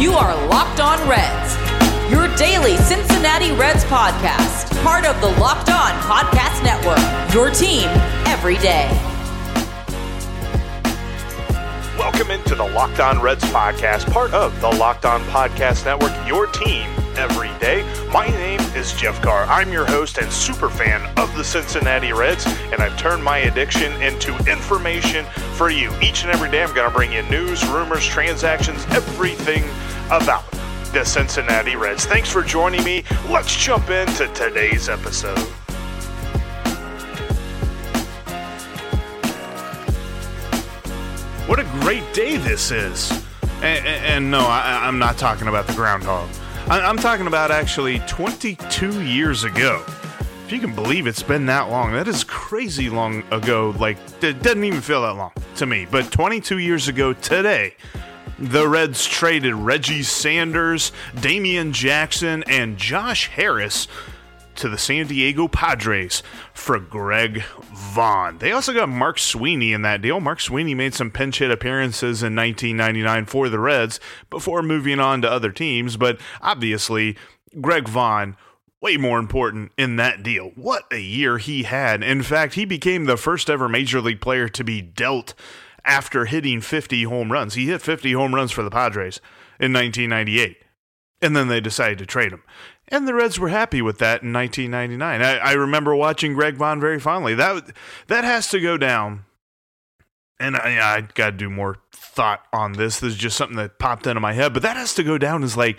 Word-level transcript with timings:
You 0.00 0.12
are 0.12 0.34
Locked 0.48 0.80
On 0.80 0.98
Reds, 1.06 1.56
your 2.10 2.34
daily 2.34 2.74
Cincinnati 2.78 3.52
Reds 3.52 3.84
podcast, 3.84 4.82
part 4.82 5.04
of 5.04 5.20
the 5.20 5.28
Locked 5.38 5.68
On 5.68 5.92
Podcast 6.00 6.64
Network, 6.64 7.34
your 7.34 7.50
team 7.50 7.86
every 8.26 8.56
day. 8.56 8.88
Welcome 11.98 12.30
into 12.30 12.54
the 12.54 12.64
Locked 12.64 12.98
On 12.98 13.20
Reds 13.20 13.44
podcast, 13.44 14.10
part 14.10 14.32
of 14.32 14.58
the 14.62 14.70
Locked 14.70 15.04
On 15.04 15.20
Podcast 15.24 15.84
Network, 15.84 16.16
your 16.26 16.46
team 16.46 16.88
every 17.16 17.50
day. 17.58 17.82
My 18.10 18.26
name 18.26 18.60
is 18.74 18.94
Jeff 18.94 19.20
Carr. 19.20 19.44
I'm 19.44 19.70
your 19.70 19.84
host 19.84 20.16
and 20.16 20.32
super 20.32 20.70
fan 20.70 21.02
of 21.18 21.36
the 21.36 21.44
Cincinnati 21.44 22.14
Reds, 22.14 22.46
and 22.72 22.80
I've 22.80 22.96
turned 22.98 23.22
my 23.22 23.40
addiction 23.40 23.92
into 24.00 24.34
information 24.50 25.26
for 25.56 25.68
you. 25.68 25.92
Each 26.00 26.22
and 26.22 26.32
every 26.32 26.50
day, 26.50 26.62
I'm 26.62 26.74
going 26.74 26.90
to 26.90 26.96
bring 26.96 27.12
you 27.12 27.22
news, 27.24 27.66
rumors, 27.66 28.06
transactions, 28.06 28.82
everything 28.92 29.62
about 30.10 30.44
the 30.92 31.04
Cincinnati 31.04 31.76
Reds. 31.76 32.04
Thanks 32.04 32.28
for 32.28 32.42
joining 32.42 32.82
me. 32.82 33.04
Let's 33.28 33.54
jump 33.54 33.90
into 33.90 34.26
today's 34.34 34.88
episode. 34.88 35.38
What 41.46 41.58
a 41.58 41.64
great 41.80 42.12
day 42.12 42.36
this 42.36 42.70
is. 42.70 43.10
And, 43.62 43.86
and 43.86 44.30
no, 44.30 44.40
I, 44.40 44.88
am 44.88 44.98
not 44.98 45.18
talking 45.18 45.48
about 45.48 45.66
the 45.66 45.74
groundhog. 45.74 46.28
I, 46.68 46.80
I'm 46.80 46.96
talking 46.96 47.26
about 47.26 47.50
actually 47.50 47.98
22 48.00 49.02
years 49.04 49.44
ago. 49.44 49.84
If 50.46 50.52
you 50.52 50.60
can 50.60 50.74
believe 50.74 51.06
it's 51.06 51.22
been 51.22 51.46
that 51.46 51.70
long, 51.70 51.92
that 51.92 52.08
is 52.08 52.24
crazy 52.24 52.88
long 52.88 53.22
ago. 53.30 53.74
Like, 53.78 53.98
it 54.22 54.42
doesn't 54.42 54.64
even 54.64 54.80
feel 54.80 55.02
that 55.02 55.16
long 55.16 55.32
to 55.56 55.66
me. 55.66 55.86
But 55.90 56.10
22 56.10 56.58
years 56.58 56.88
ago 56.88 57.12
today, 57.12 57.74
the 58.40 58.66
Reds 58.66 59.06
traded 59.06 59.54
Reggie 59.54 60.02
Sanders, 60.02 60.92
Damian 61.20 61.72
Jackson, 61.72 62.42
and 62.44 62.78
Josh 62.78 63.28
Harris 63.28 63.86
to 64.56 64.68
the 64.68 64.78
San 64.78 65.06
Diego 65.06 65.46
Padres 65.46 66.22
for 66.54 66.78
Greg 66.78 67.42
Vaughn. 67.72 68.38
They 68.38 68.52
also 68.52 68.72
got 68.72 68.88
Mark 68.88 69.18
Sweeney 69.18 69.72
in 69.72 69.82
that 69.82 70.00
deal. 70.00 70.20
Mark 70.20 70.40
Sweeney 70.40 70.74
made 70.74 70.94
some 70.94 71.10
pinch 71.10 71.38
hit 71.38 71.50
appearances 71.50 72.22
in 72.22 72.34
1999 72.34 73.26
for 73.26 73.48
the 73.50 73.58
Reds 73.58 74.00
before 74.30 74.62
moving 74.62 75.00
on 75.00 75.20
to 75.22 75.30
other 75.30 75.52
teams, 75.52 75.98
but 75.98 76.18
obviously, 76.40 77.16
Greg 77.60 77.88
Vaughn 77.88 78.36
way 78.80 78.96
more 78.96 79.18
important 79.18 79.72
in 79.76 79.96
that 79.96 80.22
deal. 80.22 80.52
What 80.54 80.84
a 80.90 81.00
year 81.00 81.36
he 81.36 81.64
had. 81.64 82.02
In 82.02 82.22
fact, 82.22 82.54
he 82.54 82.64
became 82.64 83.04
the 83.04 83.18
first 83.18 83.50
ever 83.50 83.68
major 83.68 84.00
league 84.00 84.22
player 84.22 84.48
to 84.48 84.64
be 84.64 84.80
dealt 84.80 85.34
after 85.84 86.24
hitting 86.24 86.60
50 86.60 87.04
home 87.04 87.32
runs. 87.32 87.54
He 87.54 87.66
hit 87.66 87.82
50 87.82 88.12
home 88.12 88.34
runs 88.34 88.52
for 88.52 88.62
the 88.62 88.70
Padres 88.70 89.20
in 89.58 89.72
1998. 89.72 90.58
And 91.22 91.36
then 91.36 91.48
they 91.48 91.60
decided 91.60 91.98
to 91.98 92.06
trade 92.06 92.32
him. 92.32 92.42
And 92.88 93.06
the 93.06 93.14
Reds 93.14 93.38
were 93.38 93.48
happy 93.48 93.82
with 93.82 93.98
that 93.98 94.22
in 94.22 94.32
1999. 94.32 95.22
I, 95.22 95.50
I 95.50 95.52
remember 95.52 95.94
watching 95.94 96.34
Greg 96.34 96.56
Vaughn 96.56 96.80
very 96.80 96.98
fondly. 96.98 97.34
That 97.34 97.72
that 98.08 98.24
has 98.24 98.48
to 98.50 98.60
go 98.60 98.76
down. 98.76 99.24
And 100.40 100.56
I, 100.56 100.96
I 100.96 101.00
got 101.02 101.30
to 101.30 101.36
do 101.36 101.50
more 101.50 101.76
thought 101.92 102.42
on 102.52 102.72
this. 102.72 102.98
This 102.98 103.12
is 103.12 103.18
just 103.18 103.36
something 103.36 103.58
that 103.58 103.78
popped 103.78 104.06
into 104.06 104.20
my 104.20 104.32
head. 104.32 104.54
But 104.54 104.62
that 104.62 104.76
has 104.76 104.94
to 104.94 105.04
go 105.04 105.18
down 105.18 105.44
as 105.44 105.56
like 105.56 105.78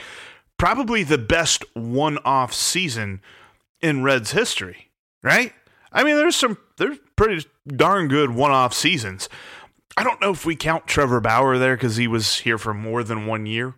probably 0.57 1.03
the 1.03 1.17
best 1.17 1.65
one 1.73 2.19
off 2.23 2.53
season 2.53 3.21
in 3.81 4.03
Reds 4.03 4.31
history, 4.31 4.91
right? 5.23 5.53
I 5.91 6.03
mean, 6.03 6.15
there's 6.15 6.35
some, 6.35 6.57
there's 6.77 6.99
pretty 7.15 7.45
darn 7.67 8.07
good 8.07 8.31
one 8.31 8.51
off 8.51 8.73
seasons. 8.73 9.27
I 10.01 10.03
don't 10.03 10.19
know 10.19 10.31
if 10.31 10.47
we 10.47 10.55
count 10.55 10.87
Trevor 10.87 11.19
Bauer 11.19 11.59
there 11.59 11.75
because 11.75 11.97
he 11.97 12.07
was 12.07 12.37
here 12.37 12.57
for 12.57 12.73
more 12.73 13.03
than 13.03 13.27
one 13.27 13.45
year, 13.45 13.75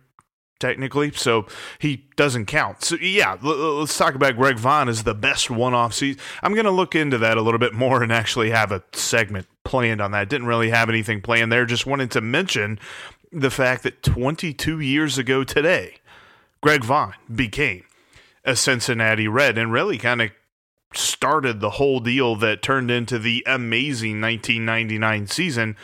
technically, 0.58 1.12
so 1.12 1.44
he 1.78 2.06
doesn't 2.16 2.46
count. 2.46 2.82
So 2.82 2.96
yeah, 2.96 3.36
l- 3.44 3.80
let's 3.80 3.98
talk 3.98 4.14
about 4.14 4.34
Greg 4.34 4.56
Vaughn 4.56 4.88
as 4.88 5.02
the 5.02 5.12
best 5.12 5.50
one-off 5.50 5.92
season. 5.92 6.22
I'm 6.42 6.54
going 6.54 6.64
to 6.64 6.70
look 6.70 6.94
into 6.94 7.18
that 7.18 7.36
a 7.36 7.42
little 7.42 7.58
bit 7.58 7.74
more 7.74 8.02
and 8.02 8.10
actually 8.10 8.48
have 8.52 8.72
a 8.72 8.82
segment 8.94 9.46
planned 9.64 10.00
on 10.00 10.12
that. 10.12 10.30
Didn't 10.30 10.46
really 10.46 10.70
have 10.70 10.88
anything 10.88 11.20
planned 11.20 11.52
there. 11.52 11.66
Just 11.66 11.84
wanted 11.84 12.10
to 12.12 12.22
mention 12.22 12.78
the 13.30 13.50
fact 13.50 13.82
that 13.82 14.02
22 14.02 14.80
years 14.80 15.18
ago 15.18 15.44
today, 15.44 15.96
Greg 16.62 16.84
Vaughn 16.84 17.12
became 17.34 17.84
a 18.46 18.56
Cincinnati 18.56 19.28
Red 19.28 19.58
and 19.58 19.70
really 19.70 19.98
kind 19.98 20.22
of 20.22 20.30
started 20.94 21.60
the 21.60 21.72
whole 21.72 22.00
deal 22.00 22.34
that 22.36 22.62
turned 22.62 22.90
into 22.90 23.18
the 23.18 23.42
amazing 23.46 24.22
1999 24.22 25.26
season. 25.26 25.76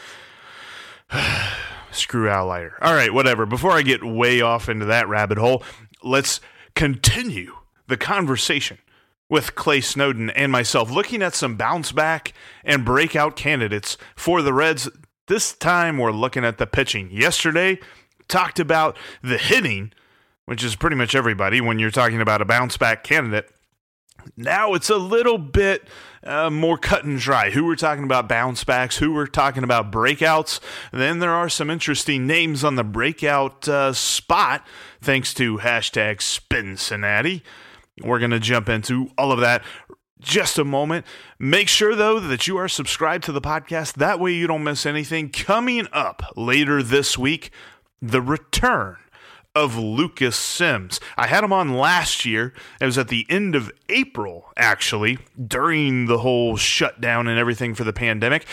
Screw 1.93 2.29
Outlier. 2.29 2.77
All 2.81 2.95
right, 2.95 3.13
whatever. 3.13 3.47
Before 3.47 3.73
I 3.73 3.83
get 3.83 4.05
way 4.05 4.41
off 4.41 4.69
into 4.69 4.87
that 4.87 5.09
rabbit 5.09 5.39
hole, 5.39 5.63
let's 6.03 6.41
continue 6.75 7.55
the 7.89 7.97
conversation 7.97 8.79
with 9.29 9.55
Clay 9.55 9.81
Snowden 9.81 10.31
and 10.31 10.51
myself, 10.51 10.91
looking 10.91 11.23
at 11.23 11.35
some 11.35 11.57
bounce 11.57 11.93
back 11.93 12.33
and 12.65 12.85
breakout 12.85 13.37
candidates 13.37 13.97
for 14.17 14.43
the 14.43 14.53
Reds. 14.53 14.89
This 15.29 15.55
time 15.55 15.99
we're 15.99 16.11
looking 16.11 16.45
at 16.45 16.59
the 16.59 16.67
pitching. 16.67 17.11
Yesterday, 17.13 17.79
talked 18.29 18.59
about 18.59 18.97
the 19.23 19.39
hitting, 19.39 19.93
which 20.47 20.65
is 20.65 20.75
pretty 20.75 20.97
much 20.97 21.15
everybody 21.15 21.61
when 21.61 21.79
you're 21.79 21.91
talking 21.91 22.21
about 22.21 22.43
a 22.43 22.45
bounce 22.45 22.77
back 22.77 23.05
candidate. 23.05 23.49
Now 24.37 24.75
it's 24.75 24.91
a 24.91 24.97
little 24.97 25.39
bit 25.39 25.89
uh, 26.23 26.51
more 26.51 26.79
cut 26.79 27.05
and 27.05 27.19
dry. 27.19 27.51
Who 27.51 27.65
we're 27.65 27.77
talking 27.77 28.05
about 28.05 28.29
bounce 28.29 28.65
backs, 28.65 28.99
who 28.99 29.13
we're 29.13 29.27
talking 29.27 29.65
about 29.65 29.91
breakouts. 29.91 30.61
Then 30.93 31.19
there 31.19 31.33
are 31.33 31.49
some 31.49 31.71
interesting 31.71 32.27
names 32.27 32.65
on 32.65 32.75
the 32.77 32.85
breakout 32.85 33.69
uh, 33.69 33.93
spot, 33.93 34.67
thanks 35.01 35.33
to 35.35 35.59
hashtag 35.59 36.19
Spincinnati. 36.19 37.43
We're 38.03 38.19
going 38.19 38.31
to 38.31 38.41
jump 38.41 38.69
into 38.69 39.11
all 39.19 39.33
of 39.33 39.41
that 39.41 39.63
just 40.21 40.59
a 40.59 40.65
moment. 40.65 41.07
Make 41.39 41.69
sure, 41.69 41.95
though, 41.95 42.21
that 42.21 42.47
you 42.47 42.57
are 42.59 42.69
subscribed 42.69 43.25
to 43.25 43.33
the 43.33 43.41
podcast. 43.41 43.95
That 43.95 44.21
way 44.21 44.33
you 44.33 44.47
don't 44.47 44.65
miss 44.65 44.87
anything. 44.87 45.31
Coming 45.31 45.89
up 45.93 46.23
later 46.37 46.83
this 46.83 47.17
week, 47.17 47.51
the 48.01 48.21
return 48.23 48.97
of 49.55 49.77
Lucas 49.77 50.37
Sims. 50.37 51.01
I 51.17 51.27
had 51.27 51.43
him 51.45 51.53
on 51.53 51.77
last 51.77 52.25
year. 52.25 52.53
It 52.81 52.87
was 52.87 52.99
at 52.99 53.09
the 53.09 53.27
end 53.29 53.55
of 53.55 53.71
April, 53.89 54.53
actually, 54.57 55.19
during 55.45 56.07
the 56.07 56.19
whole 56.19 56.57
shutdown 56.57 57.27
and 57.27 57.39
everything 57.39 57.75
for 57.75 57.85
the 57.85 57.93
pandemic. 57.93 58.47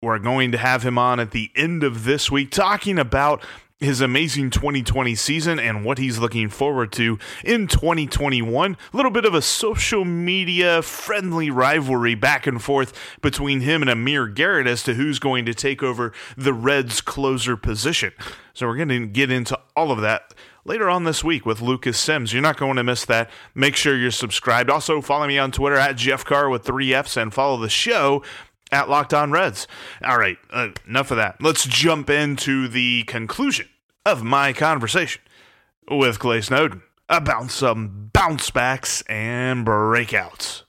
We're 0.00 0.18
going 0.18 0.52
to 0.52 0.58
have 0.58 0.82
him 0.82 0.98
on 0.98 1.20
at 1.20 1.30
the 1.30 1.50
end 1.54 1.84
of 1.84 2.04
this 2.04 2.30
week 2.30 2.50
talking 2.50 2.98
about 2.98 3.44
his 3.82 4.00
amazing 4.00 4.50
2020 4.50 5.14
season 5.14 5.58
and 5.58 5.84
what 5.84 5.98
he's 5.98 6.18
looking 6.18 6.48
forward 6.48 6.92
to 6.92 7.18
in 7.44 7.66
2021. 7.66 8.76
A 8.92 8.96
little 8.96 9.10
bit 9.10 9.24
of 9.24 9.34
a 9.34 9.42
social 9.42 10.04
media 10.04 10.82
friendly 10.82 11.50
rivalry 11.50 12.14
back 12.14 12.46
and 12.46 12.62
forth 12.62 12.92
between 13.20 13.60
him 13.60 13.82
and 13.82 13.90
Amir 13.90 14.28
Garrett 14.28 14.66
as 14.66 14.82
to 14.84 14.94
who's 14.94 15.18
going 15.18 15.44
to 15.46 15.54
take 15.54 15.82
over 15.82 16.12
the 16.36 16.52
Reds 16.52 17.00
closer 17.00 17.56
position. 17.56 18.12
So 18.54 18.66
we're 18.66 18.76
going 18.76 18.88
to 18.88 19.06
get 19.06 19.30
into 19.30 19.58
all 19.76 19.90
of 19.90 20.00
that 20.00 20.34
later 20.64 20.88
on 20.88 21.04
this 21.04 21.24
week 21.24 21.44
with 21.44 21.60
Lucas 21.60 21.98
Sims. 21.98 22.32
You're 22.32 22.42
not 22.42 22.56
going 22.56 22.76
to 22.76 22.84
miss 22.84 23.04
that. 23.06 23.30
Make 23.54 23.76
sure 23.76 23.96
you're 23.96 24.10
subscribed. 24.10 24.70
Also, 24.70 25.00
follow 25.00 25.26
me 25.26 25.38
on 25.38 25.50
Twitter 25.52 25.76
at 25.76 25.96
Jeff 25.96 26.24
Carr 26.24 26.48
with 26.48 26.64
three 26.64 26.94
F's 26.94 27.16
and 27.16 27.32
follow 27.32 27.56
the 27.56 27.68
show 27.68 28.22
at 28.70 28.88
Locked 28.88 29.14
On 29.14 29.30
Reds. 29.30 29.66
All 30.02 30.18
right, 30.18 30.38
uh, 30.50 30.68
enough 30.86 31.10
of 31.10 31.18
that. 31.18 31.36
Let's 31.40 31.66
jump 31.66 32.08
into 32.10 32.68
the 32.68 33.04
conclusion 33.04 33.68
of 34.04 34.22
my 34.22 34.52
conversation 34.52 35.22
with 35.88 36.18
Clay 36.18 36.40
Snowden 36.40 36.82
about 37.08 37.50
some 37.50 38.10
bounce 38.12 38.50
backs 38.50 39.02
and 39.02 39.66
breakouts. 39.66 40.62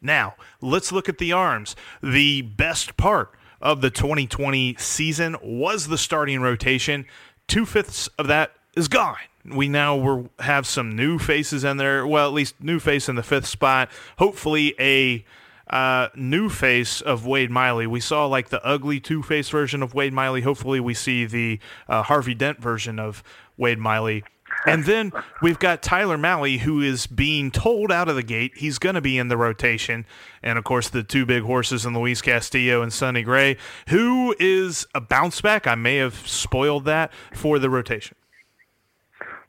Now, 0.00 0.34
let's 0.60 0.92
look 0.92 1.08
at 1.08 1.18
the 1.18 1.32
arms. 1.32 1.74
The 2.02 2.42
best 2.42 2.96
part 2.96 3.32
of 3.60 3.80
the 3.80 3.90
2020 3.90 4.76
season 4.78 5.36
was 5.42 5.88
the 5.88 5.98
starting 5.98 6.40
rotation. 6.40 7.06
Two 7.46 7.66
fifths 7.66 8.08
of 8.18 8.26
that 8.28 8.52
is 8.76 8.88
gone. 8.88 9.16
We 9.44 9.68
now 9.68 10.28
have 10.40 10.66
some 10.66 10.94
new 10.94 11.18
faces 11.18 11.64
in 11.64 11.78
there. 11.78 12.06
Well, 12.06 12.28
at 12.28 12.34
least 12.34 12.62
new 12.62 12.78
face 12.78 13.08
in 13.08 13.16
the 13.16 13.22
fifth 13.22 13.46
spot. 13.46 13.90
Hopefully, 14.18 14.74
a 14.78 15.24
uh, 15.70 16.08
new 16.14 16.48
face 16.48 17.00
of 17.00 17.26
Wade 17.26 17.50
Miley. 17.50 17.86
We 17.86 18.00
saw 18.00 18.26
like 18.26 18.48
the 18.48 18.64
ugly 18.64 19.00
two 19.00 19.22
face 19.22 19.48
version 19.48 19.82
of 19.82 19.94
Wade 19.94 20.12
Miley. 20.12 20.42
Hopefully, 20.42 20.80
we 20.80 20.94
see 20.94 21.24
the 21.24 21.58
uh, 21.88 22.02
Harvey 22.02 22.34
Dent 22.34 22.60
version 22.60 22.98
of 22.98 23.22
Wade 23.56 23.78
Miley. 23.78 24.24
And 24.66 24.84
then 24.84 25.12
we've 25.40 25.58
got 25.58 25.82
Tyler 25.82 26.18
Mahle, 26.18 26.58
who 26.58 26.80
is 26.80 27.06
being 27.06 27.50
told 27.50 27.92
out 27.92 28.08
of 28.08 28.16
the 28.16 28.22
gate 28.22 28.56
he's 28.56 28.78
going 28.78 28.94
to 28.94 29.00
be 29.00 29.18
in 29.18 29.28
the 29.28 29.36
rotation. 29.36 30.04
And 30.42 30.58
of 30.58 30.64
course, 30.64 30.88
the 30.88 31.02
two 31.02 31.24
big 31.26 31.44
horses 31.44 31.86
in 31.86 31.94
Luis 31.94 32.20
Castillo 32.20 32.82
and 32.82 32.92
Sonny 32.92 33.22
Gray, 33.22 33.56
who 33.88 34.34
is 34.38 34.86
a 34.94 35.00
bounce 35.00 35.40
back. 35.40 35.66
I 35.66 35.74
may 35.74 35.96
have 35.96 36.26
spoiled 36.26 36.84
that 36.86 37.12
for 37.34 37.58
the 37.58 37.70
rotation. 37.70 38.16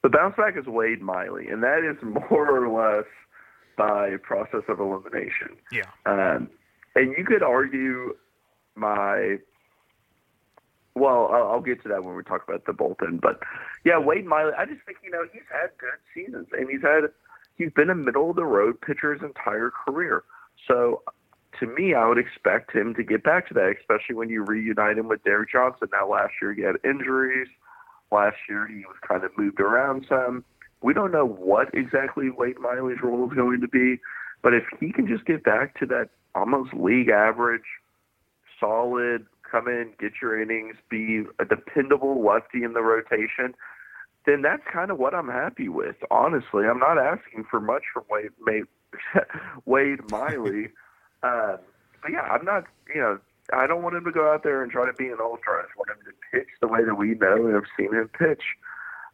The 0.04 0.10
bounce 0.10 0.36
back 0.38 0.56
is 0.58 0.66
Wade 0.66 1.02
Miley, 1.02 1.48
and 1.48 1.62
that 1.64 1.84
is 1.84 1.98
more 2.30 2.50
or 2.50 2.70
less 2.70 3.06
by 3.80 4.18
process 4.22 4.64
of 4.68 4.80
elimination. 4.80 5.56
Yeah. 5.72 5.88
Um, 6.06 6.50
and 6.96 7.16
you 7.18 7.24
could 7.26 7.42
argue 7.42 8.16
my. 8.76 9.38
Well, 10.96 11.30
I'll, 11.32 11.48
I'll 11.52 11.62
get 11.62 11.82
to 11.84 11.90
that 11.90 12.04
when 12.04 12.16
we 12.16 12.24
talk 12.24 12.44
about 12.46 12.66
the 12.66 12.74
Bolton, 12.74 13.20
but 13.22 13.40
yeah, 13.86 13.98
Wade 13.98 14.26
Miley. 14.26 14.52
I 14.58 14.66
just 14.66 14.82
think 14.86 14.98
you 15.02 15.10
know 15.10 15.24
he's 15.32 15.48
had 15.50 15.70
good 15.80 15.90
seasons, 16.14 16.48
and 16.52 16.70
he's 16.70 16.82
had 16.82 17.10
he's 17.56 17.72
been 17.72 17.90
a 17.90 17.96
middle 17.96 18.30
of 18.30 18.36
the 18.36 18.44
road 18.44 18.82
pitcher 18.82 19.14
his 19.14 19.24
entire 19.24 19.72
career. 19.72 20.24
So 20.68 21.02
to 21.60 21.68
me, 21.68 21.94
I 21.94 22.06
would 22.06 22.18
expect 22.18 22.76
him 22.76 22.94
to 22.96 23.04
get 23.04 23.24
back 23.24 23.48
to 23.48 23.54
that, 23.54 23.76
especially 23.80 24.16
when 24.16 24.30
you 24.30 24.44
reunite 24.44 24.98
him 24.98 25.08
with 25.08 25.24
Derek 25.24 25.52
Johnson. 25.52 25.88
Now, 25.92 26.10
last 26.10 26.34
year 26.42 26.54
he 26.54 26.64
had 26.64 26.76
injuries. 26.84 27.48
Last 28.12 28.38
year 28.50 28.68
he 28.68 28.80
was 28.80 28.98
kind 29.08 29.24
of 29.24 29.32
moved 29.38 29.62
around 29.62 30.06
some. 30.10 30.44
We 30.82 30.94
don't 30.94 31.12
know 31.12 31.26
what 31.26 31.74
exactly 31.74 32.30
Wade 32.30 32.60
Miley's 32.60 33.02
role 33.04 33.30
is 33.30 33.36
going 33.36 33.62
to 33.62 33.68
be, 33.68 34.00
but 34.42 34.54
if 34.54 34.64
he 34.80 34.92
can 34.92 35.08
just 35.08 35.26
get 35.26 35.44
back 35.44 35.78
to 35.80 35.86
that 35.88 36.10
almost 36.36 36.74
league 36.74 37.10
average, 37.10 37.66
solid, 38.60 39.26
come 39.50 39.68
in, 39.68 39.92
get 40.00 40.14
your 40.22 40.42
innings, 40.42 40.76
be 40.90 41.24
a 41.40 41.46
dependable 41.46 42.24
lefty 42.24 42.64
in 42.64 42.74
the 42.74 42.82
rotation, 42.82 43.54
then 44.26 44.42
that's 44.42 44.64
kind 44.72 44.92
of 44.92 45.00
what 45.00 45.14
I'm 45.14 45.30
happy 45.30 45.70
with. 45.70 45.96
Honestly, 46.12 46.66
I'm 46.66 46.80
not 46.80 46.98
asking 46.98 47.46
for 47.50 47.60
much 47.60 47.84
from 47.94 48.04
Wade, 48.10 48.66
Wade 49.66 50.12
Miley. 50.12 50.70
Uh, 51.24 51.58
but 52.02 52.12
yeah, 52.12 52.22
I'm 52.22 52.46
not, 52.46 52.66
you 52.94 53.02
know, 53.02 53.20
I 53.54 53.68
don't 53.68 53.82
want 53.82 53.96
him 53.96 54.06
to 54.06 54.12
go 54.12 54.32
out 54.32 54.44
there 54.44 54.62
and 54.62 54.72
try 54.72 54.86
to 54.86 54.94
be 54.94 55.08
an 55.08 55.18
ultra. 55.20 55.60
I 55.60 55.62
just 55.64 55.78
want 55.78 55.90
him 55.90 56.06
to 56.06 56.38
pitch 56.38 56.48
the 56.62 56.68
way 56.68 56.84
that 56.84 56.96
we 56.96 57.16
know 57.16 57.46
and 57.46 57.56
have 57.56 57.64
seen 57.78 57.94
him 57.94 58.10
pitch. 58.18 58.44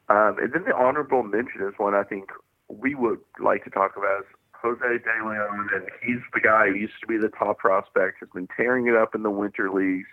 Um, 0.09 0.37
and 0.39 0.53
then 0.53 0.63
the 0.65 0.75
honorable 0.75 1.23
mention 1.23 1.61
is 1.61 1.73
one 1.77 1.95
I 1.95 2.03
think 2.03 2.29
we 2.67 2.95
would 2.95 3.19
like 3.39 3.63
to 3.63 3.69
talk 3.69 3.97
about 3.97 4.21
is 4.21 4.25
Jose 4.61 4.79
De 4.79 5.29
Leon, 5.29 5.69
and 5.73 5.85
he's 6.01 6.21
the 6.33 6.39
guy 6.39 6.67
who 6.67 6.75
used 6.75 6.99
to 7.01 7.07
be 7.07 7.17
the 7.17 7.29
top 7.29 7.59
prospect, 7.59 8.17
has 8.19 8.29
been 8.33 8.47
tearing 8.55 8.87
it 8.87 8.95
up 8.95 9.13
in 9.15 9.23
the 9.23 9.29
winter 9.29 9.69
leagues 9.71 10.07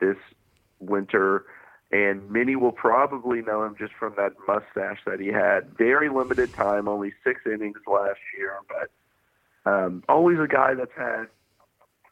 this 0.00 0.16
winter, 0.78 1.46
and 1.90 2.30
many 2.30 2.56
will 2.56 2.72
probably 2.72 3.42
know 3.42 3.64
him 3.64 3.74
just 3.78 3.92
from 3.98 4.14
that 4.16 4.32
mustache 4.46 4.98
that 5.06 5.20
he 5.20 5.28
had. 5.28 5.76
Very 5.76 6.08
limited 6.08 6.52
time, 6.54 6.88
only 6.88 7.12
six 7.24 7.40
innings 7.46 7.78
last 7.86 8.20
year, 8.36 8.58
but 8.68 9.70
um, 9.70 10.02
always 10.08 10.38
a 10.38 10.46
guy 10.46 10.74
that's 10.74 10.92
had 10.96 11.26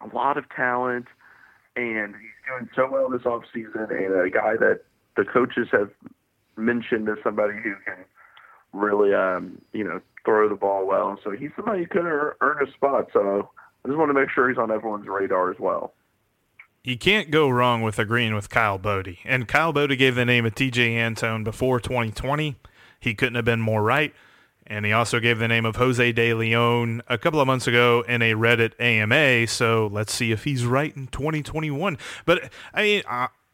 a 0.01 0.15
lot 0.15 0.37
of 0.37 0.49
talent, 0.51 1.07
and 1.77 2.15
he's 2.15 2.31
doing 2.49 2.69
so 2.75 2.89
well 2.91 3.09
this 3.11 3.23
offseason, 3.23 3.91
and 3.91 4.27
a 4.27 4.31
guy 4.31 4.57
that 4.57 4.81
the 5.17 5.25
coaches 5.25 5.69
have 5.73 5.91
mentioned 6.57 7.09
as 7.09 7.17
somebody 7.23 7.55
who 7.55 7.75
can 7.85 8.05
really, 8.73 9.15
um, 9.15 9.61
you 9.73 9.85
know, 9.85 10.01
throw 10.25 10.49
the 10.49 10.55
ball 10.55 10.87
well. 10.87 11.19
So 11.23 11.31
he's 11.31 11.51
somebody 11.57 11.81
who 11.81 11.87
could 11.87 12.05
earn 12.05 12.67
a 12.67 12.71
spot. 12.73 13.09
So 13.13 13.51
I 13.85 13.89
just 13.89 13.99
want 13.99 14.11
to 14.11 14.15
make 14.15 14.31
sure 14.31 14.49
he's 14.49 14.59
on 14.59 14.71
everyone's 14.71 15.07
radar 15.07 15.51
as 15.51 15.59
well. 15.59 15.95
You 16.83 16.97
can't 16.97 17.31
go 17.31 17.49
wrong 17.49 17.83
with 17.83 17.99
agreeing 17.99 18.35
with 18.35 18.49
Kyle 18.49 18.79
Boddy. 18.79 19.19
And 19.25 19.49
Kyle 19.49 19.73
Boddy 19.73 19.97
gave 19.97 20.15
the 20.15 20.25
name 20.25 20.47
of 20.47 20.55
Tejay 20.55 20.95
Antone 20.95 21.43
before 21.43 21.81
2020. 21.81 22.55
He 23.01 23.15
couldn't 23.15 23.35
have 23.35 23.45
been 23.45 23.61
more 23.61 23.83
right. 23.83 24.15
And 24.69 24.85
he 24.85 24.93
also 24.93 25.21
gave 25.21 25.39
the 25.39 25.49
name 25.49 25.65
of 25.65 25.77
Jose 25.77 26.13
De 26.13 26.35
Leon 26.35 27.03
a 27.09 27.19
couple 27.19 27.41
of 27.41 27.47
months 27.47 27.67
ago 27.67 28.05
in 28.09 28.23
a 28.23 28.35
Reddit 28.35 28.73
AMA. 28.81 29.47
So 29.47 29.89
let's 29.93 30.13
see 30.13 30.33
if 30.33 30.45
he's 30.45 30.65
right 30.65 30.97
in 30.97 31.07
2021. 31.09 31.99
But 32.25 32.51
I 32.75 32.83
mean, 32.83 33.03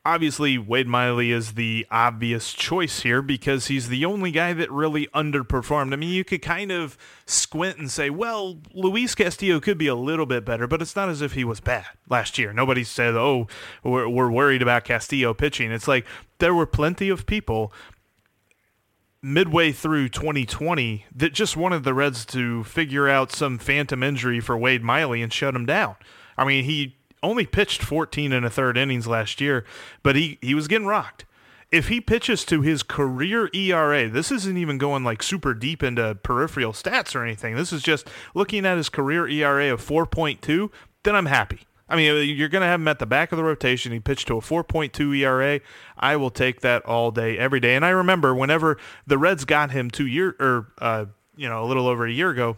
obviously 0.05 0.59
Wade 0.59 0.89
Miley 0.89 1.31
is 1.31 1.53
the 1.53 1.87
obvious 1.91 2.53
choice 2.53 3.01
here 3.01 3.23
because 3.23 3.67
he's 3.67 3.89
the 3.89 4.05
only 4.05 4.31
guy 4.31 4.53
that 4.53 4.71
really 4.71 5.07
underperformed. 5.09 5.93
I 5.93 5.97
mean, 5.97 6.11
you 6.11 6.25
could 6.25 6.43
kind 6.43 6.73
of 6.73 6.99
squint 7.25 7.79
and 7.79 7.91
say, 7.91 8.11
well, 8.11 8.59
Luis 8.75 9.15
Castillo 9.15 9.61
could 9.61 9.79
be 9.79 9.87
a 9.87 9.95
little 9.95 10.27
bit 10.27 10.45
better, 10.45 10.67
but 10.67 10.83
it's 10.83 10.97
not 10.97 11.09
as 11.09 11.23
if 11.23 11.35
he 11.35 11.45
was 11.45 11.61
bad 11.61 11.87
last 12.09 12.39
year. 12.39 12.53
Nobody 12.53 12.85
said, 12.85 13.15
oh, 13.15 13.47
we're, 13.85 14.09
we're 14.09 14.31
worried 14.31 14.63
about 14.63 14.85
Castillo 14.85 15.35
pitching. 15.35 15.71
It's 15.71 15.89
like 15.89 16.05
there 16.39 16.55
were 16.55 16.67
plenty 16.67 17.09
of 17.09 17.27
people 17.27 17.73
midway 19.23 19.71
through 19.71 20.09
2020 20.09 21.07
that 21.15 21.33
just 21.33 21.57
wanted 21.57 21.85
the 21.85 21.95
Reds 21.95 22.27
to 22.27 22.65
figure 22.65 23.09
out 23.09 23.31
some 23.31 23.57
phantom 23.57 24.03
injury 24.03 24.41
for 24.41 24.59
Wade 24.59 24.83
Miley 24.83 25.23
and 25.23 25.33
shut 25.33 25.55
him 25.55 25.65
down. 25.65 25.95
I 26.37 26.45
mean, 26.45 26.65
he 26.65 26.97
only 27.23 27.47
pitched 27.47 27.83
14 27.83 28.33
and 28.33 28.45
a 28.45 28.51
third 28.51 28.77
innings 28.77 29.07
last 29.07 29.41
year, 29.41 29.65
but 30.03 30.17
he, 30.17 30.39
he 30.41 30.55
was 30.55 30.69
getting 30.69 30.87
rocked. 30.87 31.25
If 31.71 31.89
he 31.89 32.01
pitches 32.01 32.45
to 32.47 32.61
his 32.61 32.83
career 32.83 33.49
ERA, 33.55 34.09
this 34.09 34.31
isn't 34.31 34.59
even 34.59 34.77
going 34.77 35.05
like 35.05 35.23
super 35.23 35.55
deep 35.55 35.83
into 35.83 36.15
peripheral 36.23 36.73
stats 36.73 37.15
or 37.15 37.25
anything. 37.25 37.57
This 37.57 37.73
is 37.73 37.83
just 37.83 38.09
looking 38.35 38.67
at 38.67 38.77
his 38.77 38.91
career 38.91 39.27
ERA 39.27 39.73
of 39.73 39.81
4.2, 39.81 40.71
then 41.03 41.17
I'm 41.17 41.27
happy. 41.27 41.61
I 41.89 41.97
mean, 41.97 42.37
you're 42.37 42.49
going 42.49 42.63
to 42.63 42.69
have 42.69 42.81
him 42.81 42.89
at 42.89 42.99
the 42.99 43.07
back 43.07 43.33
of 43.33 43.37
the 43.37 43.45
rotation. 43.45 43.93
He 43.93 44.01
pitched 44.01 44.29
to 44.29 44.39
a 44.39 44.41
4.2 44.41 45.19
ERA. 45.19 45.61
I 45.99 46.17
will 46.17 46.31
take 46.31 46.63
that 46.63 46.85
all 46.87 47.11
day, 47.11 47.37
every 47.37 47.61
day. 47.61 47.75
And 47.75 47.85
I 47.85 47.91
remember 47.91 48.35
whenever 48.35 48.79
the 49.07 49.19
Reds 49.19 49.45
got 49.45 49.73
him 49.73 49.91
two 49.91 50.07
year 50.07 50.35
or 50.41 50.69
uh, 50.79 51.07
you 51.37 51.49
know 51.49 51.63
a 51.63 51.67
little 51.67 51.87
over 51.87 52.07
a 52.07 52.13
year 52.13 52.31
ago. 52.31 52.57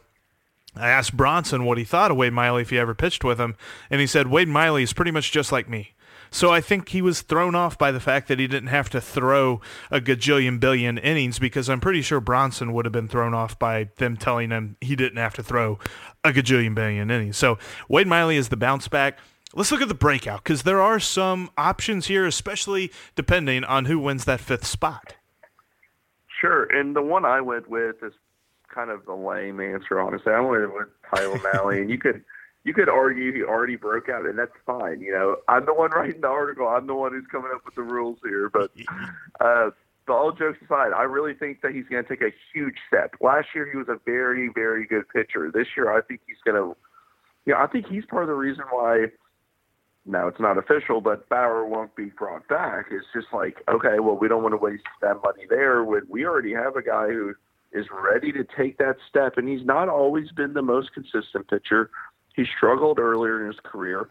I 0.76 0.88
asked 0.88 1.16
Bronson 1.16 1.64
what 1.64 1.78
he 1.78 1.84
thought 1.84 2.10
of 2.10 2.16
Wade 2.16 2.32
Miley 2.32 2.62
if 2.62 2.70
he 2.70 2.78
ever 2.78 2.94
pitched 2.94 3.24
with 3.24 3.38
him, 3.38 3.54
and 3.90 4.00
he 4.00 4.06
said 4.06 4.26
Wade 4.26 4.48
Miley 4.48 4.82
is 4.82 4.92
pretty 4.92 5.10
much 5.10 5.30
just 5.30 5.52
like 5.52 5.68
me. 5.68 5.94
So 6.30 6.50
I 6.50 6.60
think 6.60 6.88
he 6.88 7.00
was 7.00 7.22
thrown 7.22 7.54
off 7.54 7.78
by 7.78 7.92
the 7.92 8.00
fact 8.00 8.26
that 8.26 8.40
he 8.40 8.48
didn't 8.48 8.68
have 8.68 8.90
to 8.90 9.00
throw 9.00 9.60
a 9.92 10.00
gajillion 10.00 10.58
billion 10.58 10.98
innings 10.98 11.38
because 11.38 11.68
I'm 11.70 11.80
pretty 11.80 12.02
sure 12.02 12.20
Bronson 12.20 12.72
would 12.72 12.84
have 12.86 12.92
been 12.92 13.06
thrown 13.06 13.34
off 13.34 13.56
by 13.56 13.90
them 13.98 14.16
telling 14.16 14.50
him 14.50 14.76
he 14.80 14.96
didn't 14.96 15.18
have 15.18 15.34
to 15.34 15.44
throw 15.44 15.78
a 16.24 16.32
gajillion 16.32 16.74
billion 16.74 17.08
innings. 17.08 17.36
So 17.36 17.56
Wade 17.88 18.08
Miley 18.08 18.36
is 18.36 18.48
the 18.48 18.56
bounce 18.56 18.88
back. 18.88 19.20
Let's 19.54 19.70
look 19.70 19.80
at 19.80 19.86
the 19.86 19.94
breakout 19.94 20.42
because 20.42 20.64
there 20.64 20.82
are 20.82 20.98
some 20.98 21.50
options 21.56 22.06
here, 22.06 22.26
especially 22.26 22.90
depending 23.14 23.62
on 23.62 23.84
who 23.84 24.00
wins 24.00 24.24
that 24.24 24.40
fifth 24.40 24.66
spot. 24.66 25.14
Sure, 26.40 26.64
and 26.64 26.96
the 26.96 27.02
one 27.02 27.24
I 27.24 27.40
went 27.42 27.70
with 27.70 28.02
is 28.02 28.12
kind 28.74 28.90
of 28.90 29.04
the 29.06 29.14
lame 29.14 29.60
answer, 29.60 30.00
honestly. 30.00 30.32
I 30.32 30.40
went 30.40 30.74
with 30.74 30.88
Tyler 31.14 31.38
Mahle, 31.38 31.80
and 31.80 31.90
you 31.90 31.98
could 31.98 32.24
you 32.64 32.72
could 32.72 32.88
argue 32.88 33.32
he 33.32 33.42
already 33.42 33.76
broke 33.76 34.08
out, 34.08 34.24
and 34.24 34.38
that's 34.38 34.52
fine. 34.66 35.00
You 35.00 35.12
know, 35.12 35.36
I'm 35.48 35.66
the 35.66 35.74
one 35.74 35.90
writing 35.90 36.22
the 36.22 36.28
article. 36.28 36.66
I'm 36.66 36.86
the 36.86 36.94
one 36.94 37.12
who's 37.12 37.26
coming 37.30 37.50
up 37.54 37.64
with 37.64 37.74
the 37.74 37.82
rules 37.82 38.18
here. 38.24 38.50
But 38.50 38.70
uh, 39.40 39.70
but 40.06 40.12
all 40.12 40.32
jokes 40.32 40.58
aside, 40.64 40.92
I 40.92 41.02
really 41.02 41.34
think 41.34 41.60
that 41.62 41.72
he's 41.72 41.86
going 41.86 42.02
to 42.02 42.08
take 42.08 42.22
a 42.22 42.32
huge 42.52 42.76
step. 42.88 43.14
Last 43.20 43.48
year, 43.54 43.70
he 43.70 43.76
was 43.76 43.88
a 43.88 43.98
very, 44.04 44.50
very 44.54 44.86
good 44.86 45.08
pitcher. 45.08 45.50
This 45.52 45.68
year, 45.76 45.96
I 45.96 46.00
think 46.02 46.20
he's 46.26 46.36
going 46.44 46.56
to. 46.56 46.76
Yeah, 47.46 47.62
I 47.62 47.66
think 47.66 47.86
he's 47.86 48.04
part 48.06 48.22
of 48.22 48.28
the 48.28 48.34
reason 48.34 48.64
why. 48.70 49.06
Now 50.06 50.28
it's 50.28 50.40
not 50.40 50.58
official, 50.58 51.00
but 51.00 51.26
Bauer 51.30 51.64
won't 51.64 51.96
be 51.96 52.06
brought 52.06 52.46
back. 52.46 52.88
It's 52.90 53.06
just 53.14 53.28
like, 53.32 53.62
okay, 53.66 54.00
well, 54.00 54.16
we 54.16 54.28
don't 54.28 54.42
want 54.42 54.52
to 54.52 54.58
waste 54.58 54.84
that 55.00 55.22
money 55.22 55.44
there. 55.48 55.82
When 55.82 56.02
we 56.10 56.26
already 56.26 56.52
have 56.52 56.76
a 56.76 56.82
guy 56.82 57.08
who 57.08 57.34
is 57.74 57.86
ready 57.92 58.32
to 58.32 58.44
take 58.56 58.78
that 58.78 58.96
step, 59.08 59.36
and 59.36 59.48
he's 59.48 59.66
not 59.66 59.88
always 59.88 60.30
been 60.30 60.54
the 60.54 60.62
most 60.62 60.94
consistent 60.94 61.48
pitcher. 61.48 61.90
He 62.34 62.44
struggled 62.56 62.98
earlier 62.98 63.40
in 63.40 63.48
his 63.48 63.60
career, 63.64 64.08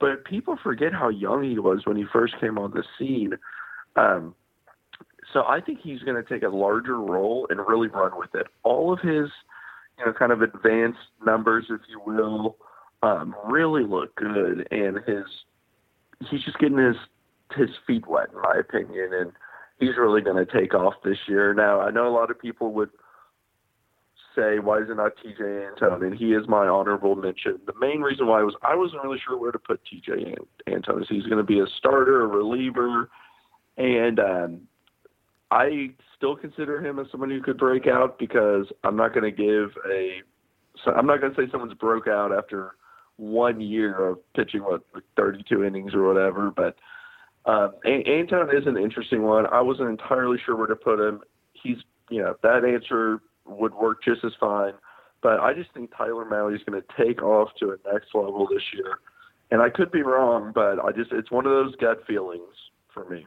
but 0.00 0.24
people 0.24 0.56
forget 0.62 0.92
how 0.92 1.08
young 1.08 1.42
he 1.42 1.58
was 1.58 1.82
when 1.84 1.96
he 1.96 2.04
first 2.12 2.34
came 2.40 2.58
on 2.58 2.70
the 2.70 2.84
scene. 2.98 3.34
Um, 3.96 4.34
so 5.32 5.44
I 5.44 5.60
think 5.60 5.80
he's 5.82 6.00
going 6.00 6.22
to 6.22 6.28
take 6.28 6.42
a 6.42 6.48
larger 6.48 6.98
role 6.98 7.46
and 7.50 7.60
really 7.60 7.88
run 7.88 8.12
with 8.16 8.34
it. 8.34 8.46
All 8.62 8.92
of 8.92 9.00
his, 9.00 9.28
you 9.98 10.06
know, 10.06 10.12
kind 10.12 10.32
of 10.32 10.42
advanced 10.42 10.98
numbers, 11.24 11.66
if 11.70 11.80
you 11.88 12.00
will, 12.04 12.56
um, 13.02 13.34
really 13.46 13.84
look 13.84 14.14
good, 14.16 14.66
and 14.70 14.98
his 15.06 15.24
he's 16.30 16.42
just 16.44 16.58
getting 16.58 16.78
his 16.78 16.96
his 17.56 17.70
feet 17.86 18.06
wet, 18.06 18.28
in 18.32 18.40
my 18.40 18.54
opinion, 18.58 19.10
and 19.12 19.32
he's 19.82 19.96
really 19.98 20.20
going 20.20 20.44
to 20.44 20.60
take 20.60 20.74
off 20.74 20.94
this 21.04 21.18
year. 21.26 21.52
Now 21.54 21.80
I 21.80 21.90
know 21.90 22.06
a 22.06 22.14
lot 22.14 22.30
of 22.30 22.40
people 22.40 22.72
would 22.72 22.90
say, 24.34 24.58
why 24.58 24.78
is 24.78 24.88
it 24.88 24.96
not 24.96 25.12
Tejay 25.16 25.68
Antone? 25.68 26.04
And 26.04 26.14
he 26.14 26.32
is 26.32 26.48
my 26.48 26.66
honorable 26.66 27.14
mention. 27.16 27.60
The 27.66 27.74
main 27.80 28.00
reason 28.00 28.26
why 28.26 28.42
was 28.42 28.54
I 28.62 28.74
wasn't 28.74 29.02
really 29.02 29.18
sure 29.26 29.36
where 29.36 29.52
to 29.52 29.58
put 29.58 29.80
Tejay 29.84 30.36
Antone. 30.66 31.04
He's 31.08 31.24
going 31.24 31.38
to 31.38 31.42
be 31.42 31.60
a 31.60 31.66
starter, 31.78 32.22
a 32.22 32.26
reliever? 32.26 33.10
And 33.76 34.20
um, 34.20 34.60
I 35.50 35.90
still 36.16 36.36
consider 36.36 36.84
him 36.84 36.98
as 36.98 37.06
someone 37.10 37.30
who 37.30 37.42
could 37.42 37.58
break 37.58 37.86
out 37.86 38.18
because 38.18 38.66
I'm 38.84 38.96
not 38.96 39.14
going 39.14 39.24
to 39.24 39.30
give 39.30 39.70
a. 39.90 40.22
I'm 40.86 41.06
not 41.06 41.20
going 41.20 41.34
to 41.34 41.40
say 41.40 41.50
someone's 41.50 41.74
broke 41.74 42.08
out 42.08 42.32
after 42.32 42.76
one 43.16 43.60
year 43.60 44.08
of 44.08 44.18
pitching 44.34 44.62
what 44.62 44.82
32 45.16 45.64
innings 45.64 45.94
or 45.94 46.06
whatever, 46.08 46.50
but 46.50 46.76
um, 47.44 47.72
Antone 47.84 48.56
is 48.56 48.66
an 48.66 48.76
interesting 48.76 49.22
one. 49.22 49.46
I 49.46 49.60
wasn't 49.60 49.88
entirely 49.88 50.38
sure 50.44 50.56
where 50.56 50.66
to 50.66 50.76
put 50.76 51.00
him. 51.00 51.20
He's 51.52 51.78
you 52.10 52.22
know 52.22 52.34
that 52.42 52.64
answer 52.64 53.20
would 53.46 53.74
work 53.74 54.02
just 54.04 54.24
as 54.24 54.32
fine, 54.38 54.74
but 55.22 55.40
I 55.40 55.52
just 55.52 55.72
think 55.72 55.90
Tyler 55.96 56.24
Mahle 56.24 56.54
is 56.54 56.62
going 56.64 56.80
to 56.80 57.04
take 57.04 57.22
off 57.22 57.50
to 57.60 57.70
a 57.70 57.92
next 57.92 58.14
level 58.14 58.46
this 58.48 58.62
year, 58.74 58.98
and 59.50 59.60
I 59.60 59.70
could 59.70 59.90
be 59.90 60.02
wrong, 60.02 60.52
but 60.54 60.78
I 60.84 60.92
just 60.92 61.12
it's 61.12 61.30
one 61.30 61.46
of 61.46 61.52
those 61.52 61.74
gut 61.76 62.06
feelings 62.06 62.54
for 62.92 63.08
me. 63.08 63.26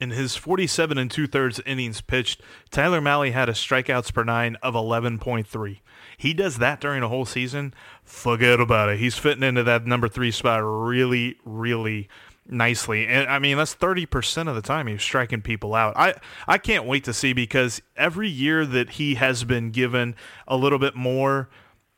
In 0.00 0.10
his 0.10 0.34
47 0.34 0.98
and 0.98 1.08
two 1.08 1.28
thirds 1.28 1.60
innings 1.64 2.00
pitched, 2.00 2.42
Tyler 2.70 3.00
Mahle 3.00 3.32
had 3.32 3.48
a 3.48 3.52
strikeouts 3.52 4.12
per 4.12 4.24
nine 4.24 4.56
of 4.56 4.74
11.3. 4.74 5.80
He 6.16 6.34
does 6.34 6.58
that 6.58 6.80
during 6.80 7.02
a 7.04 7.08
whole 7.08 7.24
season. 7.24 7.72
Forget 8.02 8.58
about 8.58 8.88
it. 8.88 8.98
He's 8.98 9.16
fitting 9.16 9.44
into 9.44 9.62
that 9.62 9.86
number 9.86 10.08
three 10.08 10.32
spot 10.32 10.62
really, 10.64 11.36
really 11.44 12.08
nicely. 12.46 13.06
And 13.06 13.28
I 13.28 13.38
mean, 13.38 13.56
that's 13.56 13.74
30% 13.74 14.48
of 14.48 14.54
the 14.54 14.62
time 14.62 14.86
he's 14.86 15.02
striking 15.02 15.42
people 15.42 15.74
out. 15.74 15.96
I, 15.96 16.14
I 16.46 16.58
can't 16.58 16.84
wait 16.84 17.04
to 17.04 17.12
see 17.12 17.32
because 17.32 17.80
every 17.96 18.28
year 18.28 18.66
that 18.66 18.90
he 18.90 19.14
has 19.14 19.44
been 19.44 19.70
given 19.70 20.14
a 20.46 20.56
little 20.56 20.78
bit 20.78 20.94
more 20.94 21.48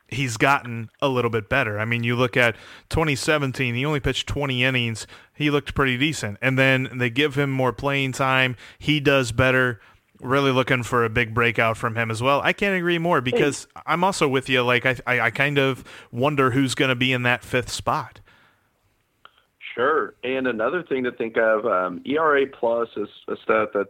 he's 0.09 0.37
gotten 0.37 0.89
a 1.01 1.07
little 1.07 1.29
bit 1.29 1.49
better. 1.49 1.79
I 1.79 1.85
mean, 1.85 2.03
you 2.03 2.15
look 2.15 2.37
at 2.37 2.55
2017, 2.89 3.75
he 3.75 3.85
only 3.85 3.99
pitched 3.99 4.27
20 4.27 4.63
innings. 4.63 5.07
He 5.33 5.49
looked 5.49 5.75
pretty 5.75 5.97
decent. 5.97 6.37
And 6.41 6.57
then 6.57 6.89
they 6.97 7.09
give 7.09 7.35
him 7.35 7.51
more 7.51 7.73
playing 7.73 8.13
time. 8.13 8.55
He 8.79 8.99
does 8.99 9.31
better. 9.31 9.81
Really 10.19 10.51
looking 10.51 10.81
for 10.81 11.05
a 11.05 11.09
big 11.09 11.33
breakout 11.33 11.77
from 11.77 11.95
him 11.95 12.09
as 12.09 12.23
well. 12.23 12.41
I 12.41 12.53
can't 12.53 12.75
agree 12.75 12.97
more 12.97 13.21
because 13.21 13.67
I'm 13.85 14.03
also 14.03 14.27
with 14.27 14.49
you. 14.49 14.63
Like, 14.63 14.85
I, 14.85 14.95
I, 15.05 15.19
I 15.19 15.29
kind 15.29 15.59
of 15.59 15.83
wonder 16.11 16.51
who's 16.51 16.73
going 16.73 16.89
to 16.89 16.95
be 16.95 17.13
in 17.13 17.23
that 17.23 17.43
fifth 17.43 17.69
spot. 17.69 18.19
Sure. 19.77 20.15
And 20.23 20.47
another 20.47 20.81
thing 20.81 21.03
to 21.03 21.11
think 21.11 21.37
of 21.37 21.65
um, 21.65 22.01
ERA 22.03 22.47
plus 22.47 22.89
is 22.97 23.07
a 23.27 23.35
stat 23.43 23.69
that's 23.75 23.89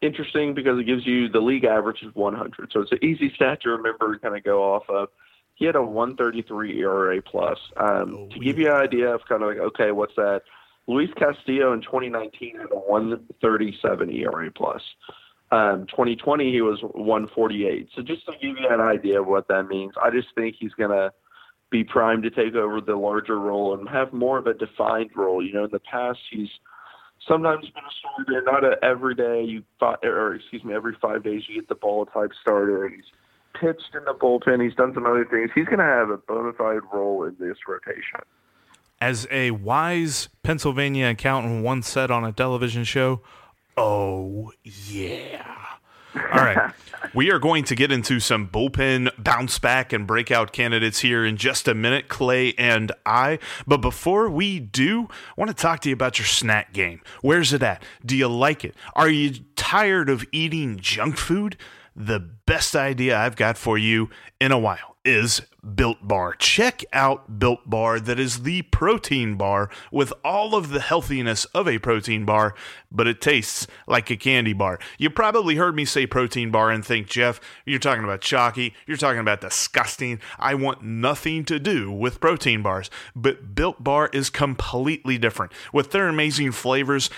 interesting 0.00 0.54
because 0.54 0.78
it 0.78 0.84
gives 0.84 1.06
you 1.06 1.28
the 1.28 1.40
league 1.40 1.64
average 1.64 2.02
is 2.02 2.14
100. 2.14 2.70
So 2.72 2.80
it's 2.80 2.92
an 2.92 3.04
easy 3.04 3.30
stat 3.34 3.60
to 3.62 3.70
remember 3.70 4.12
and 4.12 4.22
kind 4.22 4.36
of 4.36 4.42
go 4.42 4.62
off 4.62 4.88
of. 4.88 5.08
He 5.54 5.66
had 5.66 5.76
a 5.76 5.82
133 5.82 6.80
ERA 6.80 7.20
plus. 7.20 7.58
Um, 7.76 8.16
oh, 8.18 8.28
to 8.32 8.38
give 8.40 8.58
you 8.58 8.68
an 8.68 8.76
idea 8.76 9.14
of 9.14 9.20
kind 9.28 9.42
of 9.42 9.48
like, 9.50 9.58
okay, 9.58 9.92
what's 9.92 10.14
that? 10.16 10.42
Luis 10.86 11.10
Castillo 11.18 11.74
in 11.74 11.82
2019 11.82 12.56
had 12.56 12.72
a 12.72 12.76
137 12.76 14.10
ERA 14.12 14.50
plus. 14.50 14.82
Um, 15.52 15.86
2020 15.88 16.50
he 16.50 16.62
was 16.62 16.80
148. 16.82 17.90
So 17.94 18.02
just 18.02 18.24
to 18.26 18.32
give 18.32 18.56
you 18.58 18.68
an 18.70 18.80
idea 18.80 19.20
of 19.20 19.26
what 19.26 19.46
that 19.48 19.68
means, 19.68 19.92
I 20.02 20.10
just 20.10 20.28
think 20.34 20.56
he's 20.58 20.72
going 20.72 20.90
to 20.90 21.12
be 21.70 21.84
primed 21.84 22.22
to 22.22 22.30
take 22.30 22.54
over 22.54 22.80
the 22.80 22.96
larger 22.96 23.38
role 23.38 23.74
and 23.74 23.88
have 23.88 24.12
more 24.12 24.38
of 24.38 24.46
a 24.46 24.54
defined 24.54 25.10
role. 25.14 25.44
You 25.44 25.52
know, 25.52 25.64
in 25.64 25.70
the 25.70 25.80
past 25.80 26.20
he's– 26.30 26.48
sometimes 27.26 27.68
been 27.68 27.82
a 27.84 27.94
starter, 27.98 28.42
not 28.44 28.64
a 28.64 28.84
every 28.84 29.14
day 29.14 29.42
you 29.42 29.62
or 29.80 30.34
excuse 30.34 30.64
me, 30.64 30.74
every 30.74 30.96
five 31.00 31.22
days 31.22 31.42
you 31.48 31.56
get 31.56 31.68
the 31.68 31.74
ball 31.74 32.06
type 32.06 32.30
starter. 32.40 32.86
And 32.86 32.94
he's 32.94 33.04
pitched 33.60 33.94
in 33.94 34.04
the 34.04 34.14
bullpen. 34.14 34.62
He's 34.62 34.74
done 34.74 34.92
some 34.94 35.06
other 35.06 35.24
things. 35.24 35.50
He's 35.54 35.66
going 35.66 35.78
to 35.78 35.84
have 35.84 36.10
a 36.10 36.18
bona 36.18 36.52
fide 36.52 36.82
role 36.92 37.24
in 37.24 37.36
this 37.38 37.56
rotation. 37.68 38.20
As 39.00 39.26
a 39.30 39.50
wise 39.50 40.28
Pennsylvania 40.42 41.08
accountant 41.08 41.62
once 41.62 41.88
said 41.88 42.10
on 42.10 42.24
a 42.24 42.32
television 42.32 42.84
show, 42.84 43.20
"Oh 43.76 44.52
yeah." 44.64 45.65
All 46.16 46.44
right. 46.44 46.72
we 47.14 47.30
are 47.30 47.38
going 47.38 47.64
to 47.64 47.74
get 47.74 47.92
into 47.92 48.20
some 48.20 48.48
bullpen 48.48 49.10
bounce 49.22 49.58
back 49.58 49.92
and 49.92 50.06
breakout 50.06 50.52
candidates 50.52 51.00
here 51.00 51.24
in 51.24 51.36
just 51.36 51.68
a 51.68 51.74
minute, 51.74 52.08
Clay 52.08 52.54
and 52.58 52.92
I. 53.04 53.38
But 53.66 53.78
before 53.78 54.28
we 54.30 54.58
do, 54.58 55.08
I 55.10 55.32
want 55.36 55.50
to 55.50 55.54
talk 55.54 55.80
to 55.80 55.88
you 55.88 55.92
about 55.92 56.18
your 56.18 56.26
snack 56.26 56.72
game. 56.72 57.02
Where's 57.20 57.52
it 57.52 57.62
at? 57.62 57.82
Do 58.04 58.16
you 58.16 58.28
like 58.28 58.64
it? 58.64 58.74
Are 58.94 59.08
you 59.08 59.34
tired 59.56 60.08
of 60.08 60.24
eating 60.32 60.78
junk 60.78 61.16
food? 61.16 61.56
The 61.94 62.20
best 62.20 62.74
idea 62.76 63.18
I've 63.18 63.36
got 63.36 63.56
for 63.56 63.78
you 63.78 64.10
in 64.40 64.52
a 64.52 64.58
while 64.58 64.95
is 65.06 65.42
Built 65.74 66.06
Bar. 66.06 66.34
Check 66.34 66.84
out 66.92 67.38
Built 67.38 67.68
Bar, 67.68 68.00
that 68.00 68.20
is 68.20 68.42
the 68.42 68.62
protein 68.62 69.36
bar 69.36 69.70
with 69.90 70.12
all 70.24 70.54
of 70.54 70.70
the 70.70 70.80
healthiness 70.80 71.44
of 71.46 71.66
a 71.68 71.78
protein 71.78 72.24
bar, 72.24 72.54
but 72.90 73.06
it 73.06 73.20
tastes 73.20 73.66
like 73.86 74.10
a 74.10 74.16
candy 74.16 74.52
bar. 74.52 74.78
You 74.98 75.10
probably 75.10 75.56
heard 75.56 75.74
me 75.74 75.84
say 75.84 76.06
protein 76.06 76.50
bar 76.50 76.70
and 76.70 76.84
think, 76.84 77.08
Jeff, 77.08 77.40
you're 77.64 77.78
talking 77.78 78.04
about 78.04 78.20
chalky, 78.20 78.74
you're 78.86 78.96
talking 78.96 79.20
about 79.20 79.40
disgusting. 79.40 80.20
I 80.38 80.54
want 80.54 80.82
nothing 80.82 81.44
to 81.46 81.58
do 81.58 81.90
with 81.90 82.20
protein 82.20 82.62
bars. 82.62 82.90
But 83.14 83.54
Built 83.54 83.82
Bar 83.82 84.10
is 84.12 84.30
completely 84.30 85.18
different. 85.18 85.52
With 85.72 85.90
their 85.90 86.08
amazing 86.08 86.52
flavors, 86.52 87.10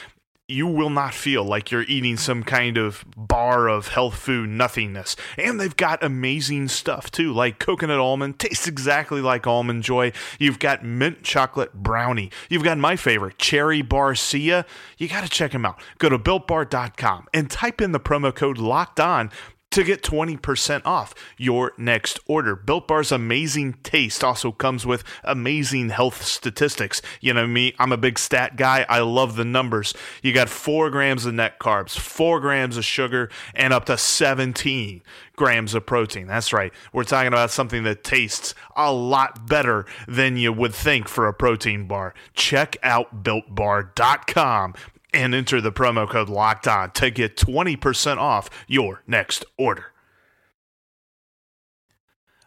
you 0.50 0.66
will 0.66 0.88
not 0.88 1.12
feel 1.12 1.44
like 1.44 1.70
you're 1.70 1.82
eating 1.82 2.16
some 2.16 2.42
kind 2.42 2.78
of 2.78 3.04
bar 3.14 3.68
of 3.68 3.88
health 3.88 4.16
food 4.16 4.48
nothingness. 4.48 5.14
And 5.36 5.60
they've 5.60 5.76
got 5.76 6.02
amazing 6.02 6.68
stuff 6.68 7.10
too, 7.10 7.34
like 7.34 7.58
coconut 7.58 7.98
almond, 8.00 8.38
tastes 8.38 8.66
exactly 8.66 9.20
like 9.20 9.46
almond 9.46 9.82
joy. 9.82 10.10
You've 10.38 10.58
got 10.58 10.82
mint 10.82 11.22
chocolate 11.22 11.74
brownie. 11.74 12.30
You've 12.48 12.64
got 12.64 12.78
my 12.78 12.96
favorite, 12.96 13.36
cherry 13.36 13.82
barcia. 13.82 14.64
You 14.96 15.06
got 15.06 15.22
to 15.22 15.28
check 15.28 15.52
them 15.52 15.66
out. 15.66 15.82
Go 15.98 16.08
to 16.08 16.18
builtbar.com 16.18 17.26
and 17.34 17.50
type 17.50 17.82
in 17.82 17.92
the 17.92 18.00
promo 18.00 18.34
code 18.34 18.56
locked 18.56 18.98
on 18.98 19.30
to 19.78 19.84
get 19.84 20.02
20% 20.02 20.82
off 20.84 21.14
your 21.36 21.72
next 21.78 22.18
order. 22.26 22.56
Built 22.56 22.88
Bar's 22.88 23.12
amazing 23.12 23.74
taste 23.84 24.24
also 24.24 24.50
comes 24.50 24.84
with 24.84 25.04
amazing 25.22 25.90
health 25.90 26.24
statistics. 26.24 27.00
You 27.20 27.32
know 27.32 27.46
me, 27.46 27.74
I'm 27.78 27.92
a 27.92 27.96
big 27.96 28.18
stat 28.18 28.56
guy. 28.56 28.84
I 28.88 29.00
love 29.00 29.36
the 29.36 29.44
numbers. 29.44 29.94
You 30.20 30.32
got 30.32 30.48
four 30.48 30.90
grams 30.90 31.26
of 31.26 31.34
net 31.34 31.60
carbs, 31.60 31.96
four 31.96 32.40
grams 32.40 32.76
of 32.76 32.84
sugar, 32.84 33.30
and 33.54 33.72
up 33.72 33.84
to 33.84 33.96
17 33.96 35.00
grams 35.36 35.74
of 35.74 35.86
protein. 35.86 36.26
That's 36.26 36.52
right. 36.52 36.72
We're 36.92 37.04
talking 37.04 37.28
about 37.28 37.52
something 37.52 37.84
that 37.84 38.02
tastes 38.02 38.56
a 38.74 38.92
lot 38.92 39.46
better 39.46 39.86
than 40.08 40.36
you 40.36 40.52
would 40.52 40.74
think 40.74 41.06
for 41.06 41.28
a 41.28 41.32
protein 41.32 41.86
bar. 41.86 42.14
Check 42.34 42.76
out 42.82 43.22
builtbar.com 43.22 44.74
and 45.12 45.34
enter 45.34 45.60
the 45.60 45.72
promo 45.72 46.08
code 46.08 46.28
locked 46.28 46.68
on 46.68 46.90
to 46.92 47.10
get 47.10 47.36
20% 47.36 48.18
off 48.18 48.50
your 48.66 49.02
next 49.06 49.44
order. 49.56 49.92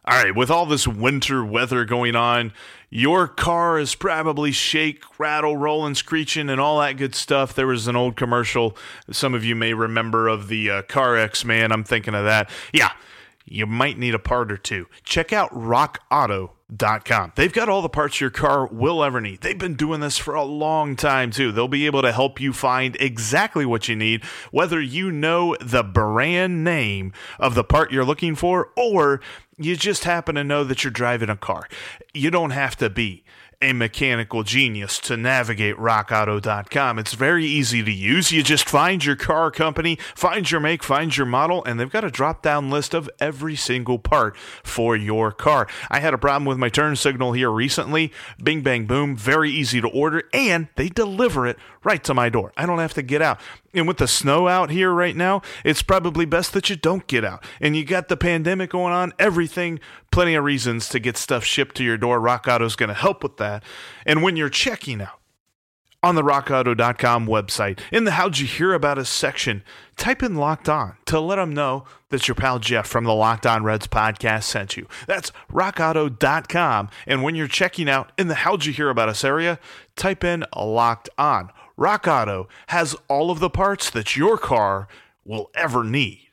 All 0.04 0.24
right, 0.24 0.36
with 0.36 0.50
all 0.50 0.66
this 0.66 0.88
winter 0.88 1.46
weather 1.46 1.86
going 1.86 2.16
on, 2.16 2.54
your 2.90 3.28
car 3.28 3.78
is 3.78 3.94
probably 3.94 4.52
shake, 4.52 5.04
rattle, 5.20 5.56
rolling, 5.58 5.94
screeching, 5.94 6.50
and 6.50 6.60
all 6.60 6.80
that 6.80 6.98
good 6.98 7.14
stuff. 7.14 7.54
There 7.54 7.68
was 7.68 7.88
an 7.88 7.96
old 7.96 8.16
commercial 8.16 8.76
some 9.12 9.36
of 9.36 9.46
you 9.46 9.56
may 9.56 9.76
remember 9.76 10.28
of 10.28 10.48
the 10.48 10.72
uh, 10.72 10.82
X 11.14 11.46
man. 11.46 11.72
I'm 11.72 11.84
thinking 11.84 12.16
of 12.16 12.26
that. 12.26 12.50
Yeah, 12.74 12.92
you 13.46 13.68
might 13.68 14.00
need 14.00 14.16
a 14.16 14.20
part 14.20 14.52
or 14.52 14.58
two. 14.58 14.88
Check 15.04 15.32
out 15.32 15.52
rockauto.com. 15.52 16.50
They've 17.36 17.52
got 17.52 17.68
all 17.68 17.82
the 17.82 17.90
parts 17.90 18.22
your 18.22 18.30
car 18.30 18.66
will 18.68 19.04
ever 19.04 19.20
need. 19.20 19.42
They've 19.42 19.58
been 19.58 19.76
doing 19.76 20.00
this 20.00 20.18
for 20.18 20.36
a 20.36 20.44
long 20.44 20.96
time, 20.96 21.30
too. 21.30 21.52
They'll 21.52 21.68
be 21.68 21.86
able 21.86 22.02
to 22.02 22.14
help 22.14 22.40
you 22.40 22.54
find 22.54 22.96
exactly 23.00 23.66
what 23.66 23.90
you 23.90 23.96
need, 23.96 24.24
whether 24.52 24.82
you 24.82 25.12
know 25.12 25.56
the 25.60 25.84
brand 25.84 26.64
name 26.64 27.12
of 27.40 27.56
the 27.56 27.64
part 27.64 27.92
you're 27.92 28.06
looking 28.06 28.36
for 28.36 28.70
or 28.78 29.20
you 29.58 29.76
just 29.76 30.06
happen 30.06 30.36
to 30.36 30.44
know 30.44 30.64
that 30.64 30.84
you're 30.84 30.92
driving 30.92 31.30
a 31.30 31.36
car. 31.36 31.68
You 32.14 32.32
don't 32.32 32.52
have 32.52 32.76
to 32.78 32.90
be 32.90 33.24
a 33.62 33.74
mechanical 33.74 34.44
genius 34.44 35.00
to 35.00 35.16
navigate 35.16 35.76
rockauto.com. 35.78 37.00
It's 37.00 37.14
very 37.14 37.46
easy 37.46 37.84
to 37.84 37.92
use. 37.92 38.32
You 38.32 38.44
just 38.44 38.68
find 38.68 39.04
your 39.04 39.16
car 39.16 39.52
company, 39.52 39.98
find 40.16 40.50
your 40.50 40.60
make, 40.60 40.84
find 40.84 41.16
your 41.16 41.26
model, 41.26 41.64
and 41.66 41.80
they've 41.80 41.90
got 41.90 42.04
a 42.04 42.12
drop 42.12 42.42
down 42.42 42.70
list 42.70 42.94
of 42.94 43.10
every 43.20 43.56
single 43.56 44.00
part 44.00 44.36
for 44.64 44.96
your 44.96 45.32
car. 45.32 45.68
I 45.90 46.00
had 46.00 46.14
a 46.14 46.18
problem 46.18 46.46
with 46.46 46.58
my 46.58 46.70
turn 46.70 46.96
signal 46.96 47.34
here 47.34 47.52
recently. 47.52 48.12
Bing, 48.42 48.62
bang, 48.62 48.86
boom. 48.86 49.16
Very 49.16 49.52
easy 49.52 49.82
to 49.82 49.88
order, 49.88 50.24
and 50.34 50.68
they 50.76 50.90
deliver 50.90 51.46
it 51.46 51.58
right 51.84 52.04
to 52.04 52.14
my 52.14 52.30
door. 52.30 52.54
I 52.58 52.66
don't 52.66 52.80
have 52.80 52.94
to 52.96 53.02
get 53.02 53.22
out. 53.22 53.40
And 53.74 53.88
with 53.88 53.98
the 53.98 54.08
snow 54.08 54.48
out 54.48 54.70
here 54.70 54.92
right 54.92 55.16
now, 55.16 55.42
it's 55.64 55.82
probably 55.82 56.26
best 56.26 56.54
that 56.54 56.70
you 56.70 56.76
don't 56.76 57.08
get 57.08 57.24
out. 57.24 57.44
And 57.60 57.76
you 57.76 57.86
got 57.86 58.10
the 58.10 58.18
pandemic 58.18 58.72
going 58.72 58.94
on, 58.94 59.14
everything, 59.18 59.80
plenty 60.12 60.36
of 60.36 60.44
reasons 60.44 60.90
to 60.90 61.00
get 61.00 61.16
stuff 61.16 61.44
shipped 61.44 61.76
to 61.76 61.84
your 61.84 61.98
door. 61.98 62.20
Rock 62.20 62.48
Auto's 62.48 62.76
going 62.76 62.90
to 62.90 62.94
help 62.94 63.24
with 63.24 63.38
that. 63.38 63.51
And 64.06 64.24
when 64.24 64.36
you're 64.36 64.50
checking 64.50 65.02
out, 65.02 65.22
on 66.04 66.16
the 66.16 66.24
rockauto.com 66.24 67.28
website, 67.28 67.80
in 67.92 68.06
the 68.06 68.12
How'd 68.12 68.40
You 68.40 68.48
Hear 68.48 68.74
About 68.74 68.98
Us 68.98 69.10
section, 69.10 69.64
type 69.98 70.24
in 70.24 70.36
Locked 70.36 70.68
On 70.68 70.96
to 71.06 71.20
let 71.20 71.36
them 71.36 71.54
know 71.54 71.86
that 72.10 72.28
your 72.28 72.36
pal 72.36 72.60
Jeff 72.60 72.88
from 72.88 73.04
the 73.04 73.14
Locked 73.14 73.46
On 73.46 73.64
Reds 73.64 73.88
podcast 73.88 74.44
sent 74.44 74.76
you. 74.76 74.88
That's 75.06 75.32
rockauto.com. 75.52 76.90
And 77.06 77.24
when 77.24 77.36
you're 77.36 77.48
checking 77.48 77.90
out 77.90 78.12
in 78.18 78.28
the 78.28 78.36
How'd 78.36 78.66
You 78.66 78.74
Hear 78.74 78.90
About 78.90 79.10
Us 79.10 79.24
area, 79.24 79.60
type 79.96 80.24
in 80.24 80.44
Locked 80.56 81.10
On. 81.18 81.50
Rock 81.78 82.08
Auto 82.08 82.48
has 82.68 82.96
all 83.08 83.32
of 83.32 83.40
the 83.40 83.50
parts 83.50 83.90
that 83.92 84.16
your 84.16 84.38
car 84.38 84.88
will 85.24 85.50
ever 85.54 85.84
need. 85.84 86.31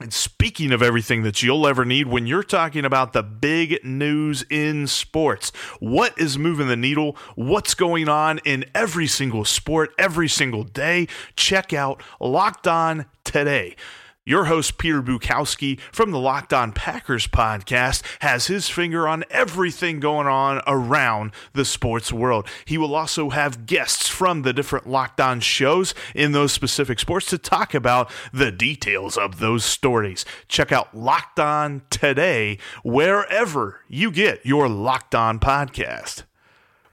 And 0.00 0.12
speaking 0.12 0.70
of 0.70 0.80
everything 0.80 1.24
that 1.24 1.42
you'll 1.42 1.66
ever 1.66 1.84
need 1.84 2.06
when 2.06 2.28
you're 2.28 2.44
talking 2.44 2.84
about 2.84 3.12
the 3.12 3.22
big 3.22 3.84
news 3.84 4.44
in 4.48 4.86
sports, 4.86 5.50
what 5.80 6.16
is 6.16 6.38
moving 6.38 6.68
the 6.68 6.76
needle? 6.76 7.16
What's 7.34 7.74
going 7.74 8.08
on 8.08 8.38
in 8.44 8.64
every 8.76 9.08
single 9.08 9.44
sport, 9.44 9.90
every 9.98 10.28
single 10.28 10.62
day? 10.62 11.08
Check 11.34 11.72
out 11.72 12.00
Locked 12.20 12.68
On 12.68 13.06
Today. 13.24 13.74
Your 14.28 14.44
host, 14.44 14.76
Peter 14.76 15.00
Bukowski 15.00 15.80
from 15.90 16.10
the 16.10 16.18
Locked 16.18 16.52
On 16.52 16.70
Packers 16.70 17.26
podcast, 17.26 18.02
has 18.18 18.48
his 18.48 18.68
finger 18.68 19.08
on 19.08 19.24
everything 19.30 20.00
going 20.00 20.26
on 20.26 20.60
around 20.66 21.32
the 21.54 21.64
sports 21.64 22.12
world. 22.12 22.46
He 22.66 22.76
will 22.76 22.94
also 22.94 23.30
have 23.30 23.64
guests 23.64 24.06
from 24.06 24.42
the 24.42 24.52
different 24.52 24.86
Locked 24.86 25.18
On 25.18 25.40
shows 25.40 25.94
in 26.14 26.32
those 26.32 26.52
specific 26.52 26.98
sports 27.00 27.24
to 27.28 27.38
talk 27.38 27.72
about 27.72 28.10
the 28.30 28.52
details 28.52 29.16
of 29.16 29.38
those 29.38 29.64
stories. 29.64 30.26
Check 30.46 30.72
out 30.72 30.94
Locked 30.94 31.40
On 31.40 31.80
today, 31.88 32.58
wherever 32.82 33.80
you 33.88 34.10
get 34.10 34.44
your 34.44 34.68
Locked 34.68 35.14
On 35.14 35.40
podcast. 35.40 36.24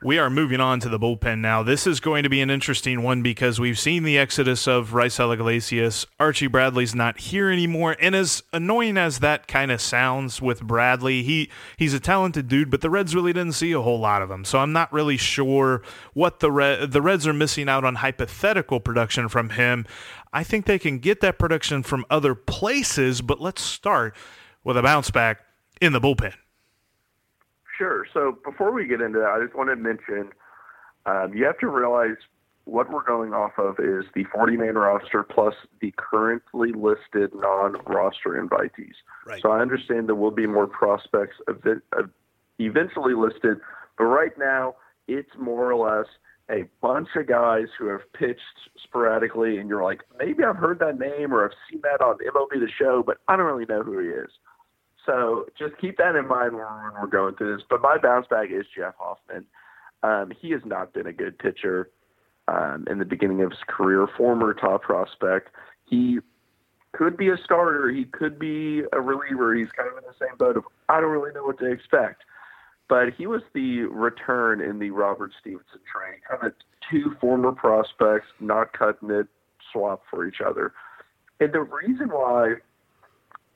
We 0.06 0.20
are 0.20 0.30
moving 0.30 0.60
on 0.60 0.80
to 0.82 0.88
the 0.88 1.00
bullpen 1.00 1.40
now. 1.40 1.64
This 1.64 1.88
is 1.88 2.00
going 2.00 2.22
to 2.22 2.30
be 2.30 2.40
an 2.40 2.52
interesting 2.52 3.02
one 3.02 3.24
because 3.24 3.60
we've 3.60 3.80
seen 3.80 4.04
the 4.04 4.20
exodus 4.20 4.68
of 4.68 4.92
Raisel 4.92 5.34
Iglesias. 5.34 6.06
Archie 6.20 6.46
Bradley's 6.46 6.94
not 6.94 7.18
here 7.18 7.50
anymore, 7.50 7.98
and 8.00 8.16
as 8.16 8.44
annoying 8.54 8.98
as 8.98 9.18
that 9.22 9.48
kind 9.48 9.72
of 9.72 9.82
sounds 9.82 10.40
with 10.40 10.62
Bradley, 10.62 11.24
he 11.24 11.50
he's 11.78 11.96
a 11.96 12.00
talented 12.00 12.48
dude, 12.48 12.70
but 12.70 12.82
the 12.82 12.90
Reds 12.92 13.16
really 13.16 13.34
didn't 13.34 13.54
see 13.54 13.72
a 13.72 13.82
whole 13.82 14.00
lot 14.00 14.22
of 14.22 14.30
him. 14.30 14.46
So 14.46 14.60
I'm 14.60 14.72
not 14.72 14.94
really 14.94 15.18
sure 15.18 15.82
what 16.14 16.40
the 16.40 16.88
the 16.88 17.02
Reds 17.02 17.26
are 17.26 17.34
missing 17.34 17.68
out 17.68 17.84
on 17.84 17.96
hypothetical 17.96 18.80
production 18.80 19.28
from 19.28 19.50
him. 19.50 19.88
I 20.32 20.44
think 20.44 20.68
they 20.68 20.78
can 20.78 21.00
get 21.00 21.22
that 21.22 21.40
production 21.40 21.82
from 21.82 22.06
other 22.12 22.36
places, 22.36 23.24
but 23.24 23.42
let's 23.42 23.64
start 23.64 24.16
with 24.64 24.78
a 24.78 24.84
bounce 24.84 25.10
back 25.10 25.40
in 25.82 25.94
the 25.94 26.00
bullpen. 26.00 26.36
Sure. 27.78 28.06
So 28.14 28.38
before 28.44 28.72
we 28.72 28.88
get 28.88 29.02
into 29.02 29.20
that, 29.20 29.30
I 29.30 29.44
just 29.44 29.56
want 29.56 29.70
to 29.70 29.76
mention 29.76 30.32
um, 31.06 31.34
you 31.34 31.46
have 31.46 31.60
to 31.60 31.68
realize 31.68 32.18
what 32.66 32.92
we're 32.92 33.04
going 33.04 33.34
off 33.34 33.52
of 33.58 33.80
is 33.80 34.06
the 34.16 34.24
40 34.34 34.58
man 34.58 34.76
roster 34.76 35.24
plus 35.24 35.54
the 35.82 35.94
currently 35.98 36.72
listed 36.72 37.32
non 37.36 37.76
roster 37.86 38.42
invitees. 38.42 38.96
Right. 39.26 39.42
So 39.42 39.52
I 39.52 39.62
understand 39.62 40.08
there 40.08 40.16
will 40.16 40.32
be 40.32 40.48
more 40.48 40.68
prospects 40.68 41.36
eventually 42.60 43.14
listed, 43.14 43.60
but 43.98 44.06
right 44.06 44.36
now 44.38 44.76
it's 45.08 45.30
more 45.40 45.72
or 45.72 45.76
less 45.76 46.08
a 46.50 46.66
bunch 46.82 47.10
of 47.16 47.28
guys 47.28 47.68
who 47.78 47.88
have 47.88 48.02
pitched 48.14 48.42
sporadically, 48.84 49.58
and 49.58 49.68
you're 49.68 49.84
like, 49.84 50.02
maybe 50.20 50.44
I've 50.44 50.58
heard 50.58 50.80
that 50.80 51.00
name 51.00 51.34
or 51.34 51.46
I've 51.46 51.58
seen 51.70 51.82
that 51.82 52.04
on 52.04 52.18
MLB 52.18 52.60
The 52.60 52.70
Show, 52.80 53.04
but 53.06 53.18
I 53.28 53.36
don't 53.36 53.46
really 53.46 53.66
know 53.66 53.84
who 53.84 54.00
he 54.00 54.08
is. 54.08 54.30
So 55.06 55.46
just 55.58 55.78
keep 55.80 55.98
that 55.98 56.16
in 56.16 56.28
mind 56.28 56.54
when 56.54 56.66
we're 57.00 57.08
going 57.08 57.36
through 57.36 57.58
this. 57.58 57.66
But 57.70 57.82
my 57.82 57.98
bounce 57.98 58.28
back 58.28 58.50
is 58.52 58.66
Jeff 58.76 58.96
Hoffman. 58.98 59.46
Um, 60.04 60.32
he 60.40 60.52
has 60.52 60.62
not 60.66 60.94
been 60.94 61.08
a 61.08 61.14
good 61.14 61.38
pitcher 61.38 61.90
um, 62.48 62.86
in 62.90 63.00
the 63.00 63.06
beginning 63.06 63.42
of 63.42 63.52
his 63.52 63.60
career. 63.68 64.08
Former 64.18 64.54
top 64.54 64.84
prospect. 64.84 65.50
He 65.86 66.20
could 66.94 67.18
be 67.18 67.30
a 67.30 67.38
starter. 67.44 67.90
He 67.90 68.06
could 68.06 68.40
be 68.40 68.84
a 68.94 69.02
reliever. 69.02 69.56
He's 69.56 69.72
kind 69.76 69.90
of 69.90 69.98
in 69.98 70.04
the 70.08 70.16
same 70.20 70.38
boat 70.38 70.58
of 70.58 70.64
I 70.90 71.02
don't 71.02 71.12
really 71.12 71.34
know 71.34 71.44
what 71.44 71.60
to 71.60 71.72
expect. 71.72 72.24
But 72.88 73.14
he 73.18 73.26
was 73.26 73.42
the 73.54 73.82
return 73.82 74.62
in 74.62 74.78
the 74.80 74.92
Robert 74.92 75.32
Stephenson 75.40 75.80
trade. 75.92 76.22
Kind 76.30 76.52
of 76.52 76.54
two 76.90 77.16
former 77.20 77.52
prospects 77.52 78.28
not 78.40 78.74
cutting 78.74 79.10
it, 79.10 79.28
swap 79.72 80.04
for 80.10 80.26
each 80.26 80.40
other. 80.46 80.74
And 81.40 81.52
the 81.52 81.62
reason 81.62 82.10
why 82.10 82.56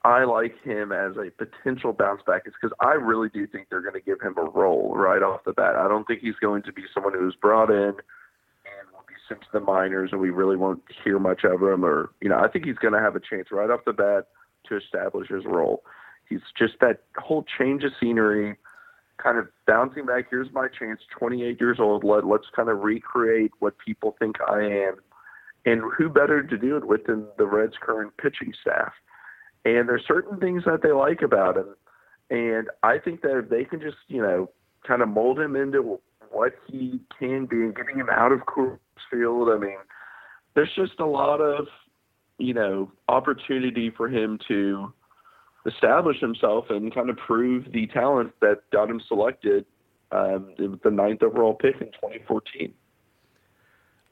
I 0.05 0.23
like 0.23 0.61
him 0.63 0.91
as 0.91 1.17
a 1.17 1.29
potential 1.31 1.91
bounce 1.91 2.21
back 2.25 2.43
is 2.45 2.53
because 2.59 2.75
I 2.79 2.93
really 2.93 3.27
do 3.29 3.45
think 3.45 3.67
they're 3.69 3.81
going 3.81 3.95
to 3.95 4.01
give 4.01 4.21
him 4.21 4.35
a 4.37 4.43
role 4.43 4.93
right 4.95 5.21
off 5.21 5.43
the 5.45 5.51
bat. 5.51 5.75
I 5.75 5.89
don't 5.89 6.05
think 6.07 6.21
he's 6.21 6.37
going 6.39 6.63
to 6.63 6.73
be 6.73 6.83
someone 6.93 7.13
who's 7.13 7.35
brought 7.35 7.69
in 7.69 7.89
and 7.89 8.87
will 8.93 9.05
be 9.07 9.15
sent 9.27 9.41
to 9.41 9.47
the 9.51 9.59
minors 9.59 10.11
and 10.13 10.21
we 10.21 10.29
really 10.29 10.55
won't 10.55 10.81
hear 11.03 11.19
much 11.19 11.43
of 11.43 11.61
him. 11.61 11.83
Or, 11.83 12.11
you 12.21 12.29
know, 12.29 12.39
I 12.39 12.47
think 12.47 12.65
he's 12.65 12.77
going 12.77 12.93
to 12.93 12.99
have 13.01 13.17
a 13.17 13.19
chance 13.19 13.49
right 13.51 13.69
off 13.69 13.81
the 13.85 13.91
bat 13.91 14.27
to 14.67 14.77
establish 14.77 15.27
his 15.27 15.43
role. 15.45 15.83
He's 16.29 16.41
just 16.57 16.75
that 16.79 17.01
whole 17.17 17.43
change 17.57 17.83
of 17.83 17.91
scenery, 17.99 18.55
kind 19.17 19.37
of 19.37 19.49
bouncing 19.67 20.05
back. 20.05 20.27
Here's 20.29 20.51
my 20.53 20.67
chance, 20.67 21.01
28 21.17 21.59
years 21.59 21.77
old. 21.77 22.05
Let, 22.05 22.25
let's 22.25 22.47
kind 22.55 22.69
of 22.69 22.79
recreate 22.79 23.51
what 23.59 23.77
people 23.79 24.15
think 24.17 24.37
I 24.47 24.61
am. 24.61 24.95
And 25.65 25.81
who 25.97 26.07
better 26.07 26.41
to 26.41 26.57
do 26.57 26.77
it 26.77 26.85
with 26.85 27.05
than 27.07 27.27
the 27.37 27.45
Reds' 27.45 27.73
current 27.81 28.15
pitching 28.15 28.53
staff? 28.61 28.93
And 29.65 29.89
there's 29.89 30.03
certain 30.07 30.39
things 30.39 30.63
that 30.65 30.81
they 30.81 30.91
like 30.91 31.21
about 31.21 31.57
him. 31.57 31.75
And 32.29 32.67
I 32.83 32.97
think 32.97 33.21
that 33.21 33.37
if 33.37 33.49
they 33.49 33.65
can 33.65 33.81
just, 33.81 33.97
you 34.07 34.21
know, 34.21 34.49
kind 34.87 35.01
of 35.01 35.09
mold 35.09 35.39
him 35.39 35.55
into 35.55 35.99
what 36.31 36.53
he 36.67 37.01
can 37.17 37.45
be 37.45 37.57
and 37.57 37.75
getting 37.75 37.97
him 37.97 38.09
out 38.09 38.31
of 38.31 38.41
Coors 38.41 38.79
Field, 39.11 39.49
I 39.49 39.57
mean, 39.57 39.77
there's 40.55 40.73
just 40.75 40.99
a 40.99 41.05
lot 41.05 41.41
of, 41.41 41.67
you 42.37 42.53
know, 42.53 42.91
opportunity 43.07 43.91
for 43.95 44.07
him 44.07 44.39
to 44.47 44.93
establish 45.65 46.19
himself 46.19 46.65
and 46.69 46.93
kind 46.93 47.09
of 47.09 47.17
prove 47.17 47.65
the 47.73 47.87
talent 47.87 48.31
that 48.41 48.61
got 48.71 48.89
him 48.89 49.01
selected 49.07 49.65
um, 50.11 50.53
the 50.83 50.89
ninth 50.89 51.21
overall 51.21 51.53
pick 51.53 51.75
in 51.75 51.87
2014. 51.87 52.73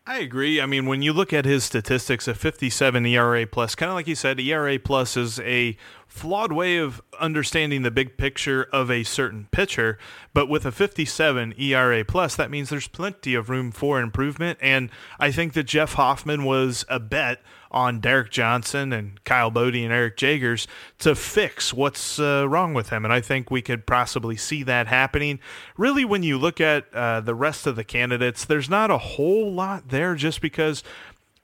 I 0.09 0.19
agree. 0.19 0.61
I 0.61 0.65
mean, 0.65 0.85
when 0.85 1.01
you 1.01 1.11
look 1.11 1.33
at 1.33 1.43
his 1.43 1.65
statistics, 1.65 2.29
a 2.29 2.33
57 2.33 3.05
ERA 3.05 3.45
plus, 3.45 3.75
kind 3.75 3.89
of 3.89 3.95
like 3.95 4.07
you 4.07 4.15
said, 4.15 4.39
ERA 4.39 4.79
plus 4.79 5.17
is 5.17 5.37
a 5.41 5.75
flawed 6.07 6.51
way 6.51 6.77
of 6.77 7.01
understanding 7.19 7.83
the 7.83 7.91
big 7.91 8.17
picture 8.17 8.67
of 8.71 8.89
a 8.89 9.03
certain 9.03 9.47
pitcher. 9.51 9.97
But 10.33 10.49
with 10.49 10.65
a 10.65 10.71
57 10.71 11.53
ERA 11.59 12.03
plus, 12.05 12.35
that 12.35 12.49
means 12.49 12.69
there's 12.69 12.87
plenty 12.87 13.35
of 13.35 13.49
room 13.49 13.71
for 13.71 13.99
improvement. 13.99 14.57
And 14.61 14.89
I 15.19 15.31
think 15.31 15.53
that 15.53 15.63
Jeff 15.63 15.93
Hoffman 15.93 16.43
was 16.43 16.85
a 16.89 16.99
bet 16.99 17.41
on 17.69 17.99
Derek 17.99 18.31
Johnson 18.31 18.93
and 18.93 19.23
Kyle 19.23 19.51
Boddy 19.51 19.83
and 19.83 19.93
Eric 19.93 20.17
Jagers 20.17 20.67
to 20.99 21.15
fix 21.15 21.73
what's 21.73 22.19
uh, 22.19 22.45
wrong 22.47 22.73
with 22.73 22.89
him. 22.89 23.03
And 23.03 23.13
I 23.13 23.21
think 23.21 23.51
we 23.51 23.61
could 23.61 23.85
possibly 23.85 24.37
see 24.37 24.63
that 24.63 24.87
happening. 24.87 25.39
Really, 25.77 26.05
when 26.05 26.23
you 26.23 26.37
look 26.37 26.61
at 26.61 26.91
uh, 26.93 27.19
the 27.19 27.35
rest 27.35 27.67
of 27.67 27.75
the 27.75 27.83
candidates, 27.83 28.45
there's 28.45 28.69
not 28.69 28.89
a 28.89 28.97
whole 28.97 29.51
lot 29.51 29.89
there 29.89 30.15
just 30.15 30.41
because 30.41 30.83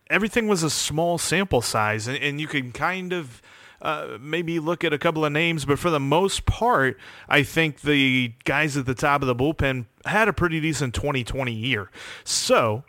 everything 0.10 0.48
was 0.48 0.64
a 0.64 0.70
small 0.70 1.18
sample 1.18 1.62
size. 1.62 2.08
And, 2.08 2.18
and 2.18 2.40
you 2.40 2.48
can 2.48 2.72
kind 2.72 3.14
of 3.14 3.42
uh, 3.84 4.18
maybe 4.20 4.60
look 4.60 4.86
at 4.86 4.94
a 4.94 4.98
couple 4.98 5.26
of 5.26 5.32
names, 5.34 5.66
but 5.66 5.78
for 5.78 5.90
the 5.90 6.00
most 6.00 6.46
part, 6.46 6.98
I 7.28 7.44
think 7.44 7.82
the 7.82 8.34
guys 8.46 8.78
at 8.78 8.86
the 8.86 8.96
top 8.96 9.22
of 9.22 9.28
the 9.28 9.36
bullpen 9.36 9.86
had 10.06 10.30
a 10.30 10.34
pretty 10.34 10.62
decent 10.62 10.96
2020 10.96 11.52
year. 11.52 11.92
So 12.24 12.86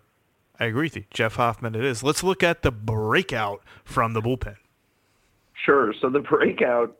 I 0.61 0.66
agree 0.66 0.87
with 0.87 0.96
you. 0.96 1.04
Jeff 1.11 1.35
Hoffman, 1.35 1.74
it 1.74 1.85
is. 1.85 2.04
Let's 2.04 2.22
look 2.22 2.44
at 2.44 2.62
the 2.62 2.70
breakout 2.70 3.61
from 3.83 4.12
the 4.12 4.22
bullpen. 4.22 4.57
Sure. 5.64 5.92
So 6.00 6.09
the 6.11 6.20
breakout, 6.20 6.96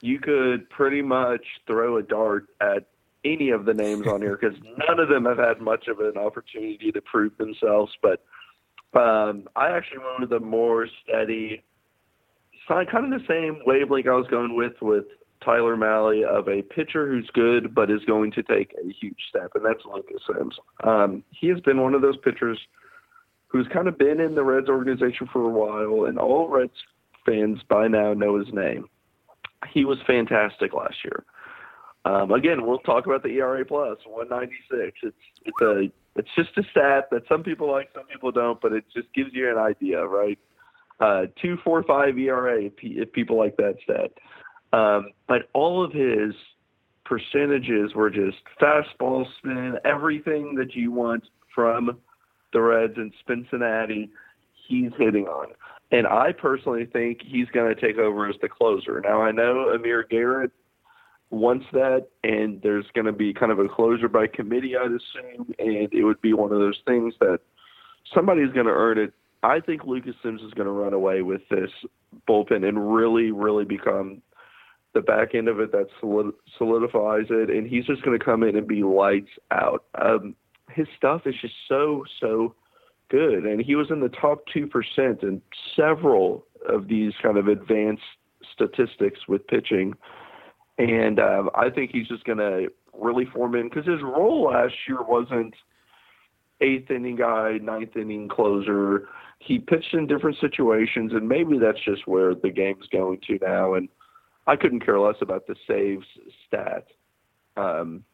you 0.00 0.20
could 0.20 0.70
pretty 0.70 1.02
much 1.02 1.44
throw 1.66 1.96
a 1.96 2.02
dart 2.04 2.46
at 2.60 2.86
any 3.24 3.50
of 3.50 3.64
the 3.64 3.74
names 3.74 4.06
on 4.06 4.22
here 4.22 4.38
because 4.40 4.56
none 4.88 5.00
of 5.00 5.08
them 5.08 5.24
have 5.24 5.38
had 5.38 5.60
much 5.60 5.88
of 5.88 5.98
an 5.98 6.16
opportunity 6.16 6.92
to 6.92 7.00
prove 7.00 7.36
themselves. 7.36 7.92
But 8.00 8.22
um, 8.96 9.48
I 9.56 9.70
actually 9.70 9.98
went 9.98 10.30
with 10.30 10.32
a 10.32 10.40
more 10.40 10.86
steady 11.02 11.64
kind 12.68 13.12
of 13.12 13.20
the 13.20 13.26
same 13.28 13.60
wavelength 13.66 14.06
I 14.06 14.12
was 14.12 14.26
going 14.28 14.56
with 14.56 14.74
with 14.80 15.04
Tyler 15.44 15.76
Mahle 15.76 16.24
of 16.24 16.48
a 16.48 16.62
pitcher 16.62 17.08
who's 17.08 17.28
good 17.34 17.74
but 17.74 17.90
is 17.90 18.04
going 18.06 18.32
to 18.32 18.42
take 18.42 18.74
a 18.82 18.92
huge 18.92 19.18
step, 19.28 19.52
and 19.54 19.64
that's 19.64 19.84
Lucas 19.84 20.22
Sims. 20.26 20.56
Um, 20.82 21.22
he 21.30 21.48
has 21.48 21.60
been 21.60 21.80
one 21.80 21.94
of 21.94 22.02
those 22.02 22.16
pitchers 22.16 22.58
who's 23.48 23.66
kind 23.72 23.86
of 23.86 23.98
been 23.98 24.20
in 24.20 24.34
the 24.34 24.42
Reds 24.42 24.68
organization 24.68 25.28
for 25.32 25.42
a 25.42 25.48
while, 25.48 26.06
and 26.06 26.18
all 26.18 26.48
Reds 26.48 26.72
fans 27.26 27.60
by 27.68 27.88
now 27.88 28.14
know 28.14 28.38
his 28.38 28.52
name. 28.52 28.88
He 29.72 29.84
was 29.84 29.98
fantastic 30.06 30.72
last 30.72 30.96
year. 31.04 31.24
Um, 32.04 32.32
again, 32.32 32.66
we'll 32.66 32.80
talk 32.80 33.06
about 33.06 33.22
the 33.22 33.30
ERA 33.30 33.64
plus 33.64 33.98
196. 34.06 34.98
It's 35.02 35.16
it's 35.44 35.62
a 35.62 35.90
it's 36.16 36.28
just 36.36 36.50
a 36.58 36.62
stat 36.70 37.08
that 37.10 37.22
some 37.28 37.42
people 37.42 37.70
like, 37.70 37.88
some 37.94 38.04
people 38.04 38.30
don't, 38.30 38.60
but 38.60 38.72
it 38.72 38.84
just 38.94 39.12
gives 39.14 39.30
you 39.32 39.50
an 39.50 39.58
idea, 39.58 40.04
right? 40.04 40.38
Uh, 41.00 41.22
two 41.40 41.56
four 41.64 41.82
five 41.82 42.18
ERA 42.18 42.70
if 42.82 43.12
people 43.12 43.36
like 43.36 43.56
that 43.56 43.76
stat. 43.82 44.10
Um, 44.72 45.10
but 45.28 45.48
all 45.52 45.84
of 45.84 45.92
his 45.92 46.34
percentages 47.04 47.94
were 47.94 48.10
just 48.10 48.38
fastball 48.60 49.24
spin, 49.38 49.76
everything 49.84 50.54
that 50.56 50.74
you 50.74 50.90
want 50.90 51.24
from 51.54 51.98
the 52.52 52.60
Reds 52.60 52.94
in 52.96 53.12
Cincinnati, 53.26 54.10
he's 54.66 54.90
hitting 54.98 55.26
on. 55.26 55.48
And 55.92 56.06
I 56.06 56.32
personally 56.32 56.86
think 56.86 57.20
he's 57.22 57.48
going 57.48 57.72
to 57.72 57.80
take 57.80 57.98
over 57.98 58.28
as 58.28 58.36
the 58.40 58.48
closer. 58.48 59.00
Now 59.00 59.22
I 59.22 59.30
know 59.30 59.70
Amir 59.74 60.06
Garrett 60.10 60.50
wants 61.30 61.66
that, 61.72 62.08
and 62.22 62.60
there's 62.62 62.86
going 62.94 63.06
to 63.06 63.12
be 63.12 63.34
kind 63.34 63.52
of 63.52 63.58
a 63.58 63.68
closure 63.68 64.08
by 64.08 64.26
committee, 64.26 64.76
I'd 64.76 64.86
assume, 64.86 65.54
and 65.58 65.92
it 65.92 66.04
would 66.04 66.20
be 66.20 66.32
one 66.32 66.52
of 66.52 66.58
those 66.58 66.80
things 66.86 67.14
that 67.20 67.40
somebody's 68.12 68.52
going 68.52 68.66
to 68.66 68.72
earn 68.72 68.98
it 68.98 69.12
I 69.44 69.60
think 69.60 69.84
Lucas 69.84 70.14
Sims 70.22 70.40
is 70.40 70.52
going 70.54 70.66
to 70.66 70.72
run 70.72 70.94
away 70.94 71.20
with 71.20 71.42
this 71.50 71.70
bullpen 72.26 72.66
and 72.66 72.94
really, 72.94 73.30
really 73.30 73.66
become 73.66 74.22
the 74.94 75.02
back 75.02 75.34
end 75.34 75.48
of 75.48 75.60
it 75.60 75.70
that 75.72 75.88
solidifies 76.56 77.26
it. 77.28 77.50
And 77.50 77.68
he's 77.68 77.84
just 77.84 78.02
going 78.02 78.18
to 78.18 78.24
come 78.24 78.42
in 78.42 78.56
and 78.56 78.66
be 78.66 78.82
lights 78.82 79.30
out. 79.50 79.84
Um, 80.00 80.34
his 80.70 80.86
stuff 80.96 81.22
is 81.26 81.34
just 81.42 81.54
so, 81.68 82.04
so 82.20 82.54
good. 83.10 83.44
And 83.44 83.60
he 83.60 83.74
was 83.74 83.90
in 83.90 84.00
the 84.00 84.08
top 84.08 84.44
2% 84.54 85.22
in 85.22 85.42
several 85.76 86.46
of 86.66 86.88
these 86.88 87.12
kind 87.22 87.36
of 87.36 87.46
advanced 87.48 88.02
statistics 88.50 89.20
with 89.28 89.46
pitching. 89.46 89.92
And 90.78 91.20
um, 91.20 91.50
I 91.54 91.68
think 91.68 91.90
he's 91.92 92.08
just 92.08 92.24
going 92.24 92.38
to 92.38 92.68
really 92.98 93.26
form 93.26 93.56
in 93.56 93.68
because 93.68 93.86
his 93.86 94.00
role 94.02 94.44
last 94.50 94.74
year 94.88 95.02
wasn't 95.02 95.54
eighth 96.64 96.90
inning 96.90 97.16
guy, 97.16 97.58
ninth 97.62 97.96
inning 97.96 98.28
closer. 98.28 99.08
He 99.38 99.58
pitched 99.58 99.92
in 99.92 100.06
different 100.06 100.38
situations, 100.40 101.12
and 101.12 101.28
maybe 101.28 101.58
that's 101.58 101.82
just 101.84 102.06
where 102.06 102.34
the 102.34 102.50
game's 102.50 102.86
going 102.90 103.20
to 103.26 103.38
now. 103.42 103.74
And 103.74 103.88
I 104.46 104.56
couldn't 104.56 104.80
care 104.80 104.98
less 104.98 105.16
about 105.20 105.46
the 105.46 105.56
saves 105.66 106.06
stat. 106.46 106.86
Um, 107.56 108.04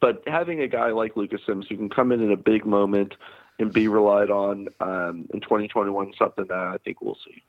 but 0.00 0.22
having 0.26 0.60
a 0.60 0.68
guy 0.68 0.90
like 0.90 1.16
Lucas 1.16 1.40
Sims 1.46 1.66
who 1.68 1.76
can 1.76 1.88
come 1.88 2.12
in 2.12 2.22
in 2.22 2.32
a 2.32 2.36
big 2.36 2.64
moment 2.64 3.14
and 3.58 3.72
be 3.72 3.88
relied 3.88 4.30
on 4.30 4.68
um, 4.80 5.26
in 5.34 5.40
2021 5.40 6.12
something 6.18 6.46
that 6.48 6.56
I 6.56 6.76
think 6.84 7.00
we'll 7.00 7.18
see. 7.26 7.42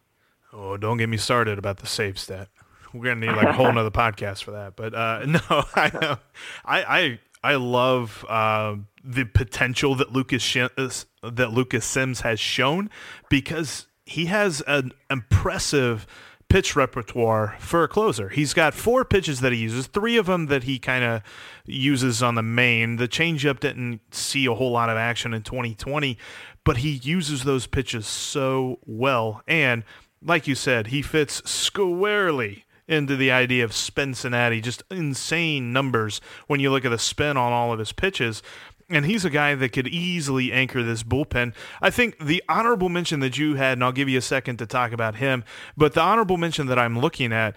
Oh, 0.51 0.77
don't 0.77 0.97
get 0.97 1.09
me 1.09 1.17
started 1.17 1.59
about 1.59 1.77
the 1.77 1.87
save 1.87 2.17
stat. 2.17 2.49
We're 2.93 3.05
gonna 3.05 3.27
need 3.27 3.35
like 3.35 3.49
a 3.49 3.53
whole 3.53 3.71
nother 3.73 3.91
podcast 3.91 4.43
for 4.43 4.51
that. 4.51 4.75
But 4.75 4.95
uh, 4.95 5.25
no, 5.27 5.39
I 5.75 5.91
know, 6.01 6.17
I 6.65 6.83
I 6.83 7.19
I 7.43 7.55
love 7.55 8.25
uh, 8.27 8.75
the 9.03 9.25
potential 9.25 9.95
that 9.95 10.11
Lucas 10.11 10.41
Sh- 10.41 10.57
uh, 10.57 10.89
that 11.23 11.51
Lucas 11.51 11.85
Sims 11.85 12.21
has 12.21 12.39
shown 12.39 12.89
because 13.29 13.87
he 14.05 14.25
has 14.25 14.61
an 14.67 14.91
impressive 15.09 16.07
pitch 16.49 16.75
repertoire 16.75 17.55
for 17.59 17.83
a 17.83 17.87
closer. 17.87 18.29
He's 18.29 18.55
got 18.55 18.73
four 18.73 19.05
pitches 19.05 19.39
that 19.41 19.51
he 19.51 19.59
uses, 19.59 19.85
three 19.85 20.17
of 20.17 20.25
them 20.25 20.47
that 20.47 20.63
he 20.63 20.79
kind 20.79 21.03
of 21.03 21.21
uses 21.65 22.23
on 22.23 22.33
the 22.35 22.41
main. 22.41 22.95
The 22.95 23.07
changeup 23.07 23.59
didn't 23.59 24.01
see 24.13 24.47
a 24.47 24.55
whole 24.55 24.71
lot 24.71 24.89
of 24.89 24.97
action 24.97 25.33
in 25.33 25.43
2020, 25.43 26.17
but 26.63 26.77
he 26.77 26.89
uses 26.89 27.43
those 27.43 27.67
pitches 27.67 28.07
so 28.07 28.79
well. 28.85 29.43
And 29.47 29.83
like 30.23 30.47
you 30.47 30.55
said, 30.55 30.87
he 30.87 31.03
fits 31.03 31.47
squarely 31.49 32.65
into 32.87 33.15
the 33.15 33.31
idea 33.31 33.63
of 33.63 33.71
Spincinnati. 33.71 34.61
Just 34.61 34.81
insane 34.89 35.71
numbers 35.71 36.19
when 36.47 36.59
you 36.59 36.71
look 36.71 36.83
at 36.83 36.89
the 36.89 36.97
spin 36.97 37.37
on 37.37 37.53
all 37.53 37.71
of 37.71 37.77
his 37.77 37.91
pitches 37.91 38.41
and 38.89 39.05
he's 39.05 39.23
a 39.23 39.29
guy 39.29 39.55
that 39.55 39.71
could 39.71 39.87
easily 39.87 40.51
anchor 40.51 40.83
this 40.83 41.03
bullpen. 41.03 41.53
I 41.81 41.89
think 41.89 42.17
the 42.19 42.43
honorable 42.49 42.89
mention 42.89 43.19
that 43.19 43.37
you 43.37 43.55
had, 43.55 43.73
and 43.73 43.83
I'll 43.83 43.91
give 43.91 44.09
you 44.09 44.17
a 44.17 44.21
second 44.21 44.57
to 44.57 44.65
talk 44.65 44.91
about 44.91 45.15
him, 45.15 45.43
but 45.77 45.93
the 45.93 46.01
honorable 46.01 46.37
mention 46.37 46.67
that 46.67 46.79
I'm 46.79 46.99
looking 46.99 47.31
at 47.31 47.55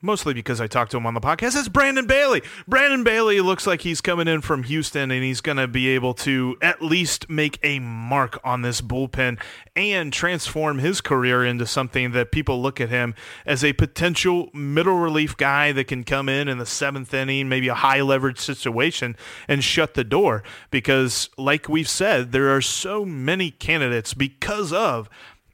mostly 0.00 0.32
because 0.32 0.60
I 0.60 0.66
talked 0.66 0.92
to 0.92 0.96
him 0.96 1.06
on 1.06 1.14
the 1.14 1.20
podcast, 1.20 1.56
is 1.56 1.68
Brandon 1.68 2.06
Bailey. 2.06 2.42
Brandon 2.66 3.02
Bailey 3.02 3.40
looks 3.40 3.66
like 3.66 3.82
he's 3.82 4.00
coming 4.00 4.28
in 4.28 4.40
from 4.40 4.62
Houston 4.64 5.10
and 5.10 5.24
he's 5.24 5.40
going 5.40 5.56
to 5.56 5.66
be 5.66 5.88
able 5.88 6.14
to 6.14 6.56
at 6.62 6.80
least 6.80 7.28
make 7.28 7.58
a 7.62 7.78
mark 7.80 8.38
on 8.44 8.62
this 8.62 8.80
bullpen 8.80 9.40
and 9.74 10.12
transform 10.12 10.78
his 10.78 11.00
career 11.00 11.44
into 11.44 11.66
something 11.66 12.12
that 12.12 12.32
people 12.32 12.62
look 12.62 12.80
at 12.80 12.88
him 12.88 13.14
as 13.44 13.64
a 13.64 13.72
potential 13.72 14.50
middle 14.52 14.98
relief 14.98 15.36
guy 15.36 15.72
that 15.72 15.88
can 15.88 16.04
come 16.04 16.28
in 16.28 16.48
in 16.48 16.58
the 16.58 16.66
seventh 16.66 17.12
inning, 17.12 17.48
maybe 17.48 17.68
a 17.68 17.74
high 17.74 18.00
leverage 18.00 18.38
situation 18.38 19.16
and 19.48 19.64
shut 19.64 19.94
the 19.94 20.04
door. 20.04 20.42
Because, 20.70 21.30
like 21.36 21.68
we've 21.68 21.88
said, 21.88 22.32
there 22.32 22.54
are 22.54 22.62
so 22.62 23.04
many 23.04 23.50
candidates 23.50 24.14
because 24.14 24.72
of 24.72 25.08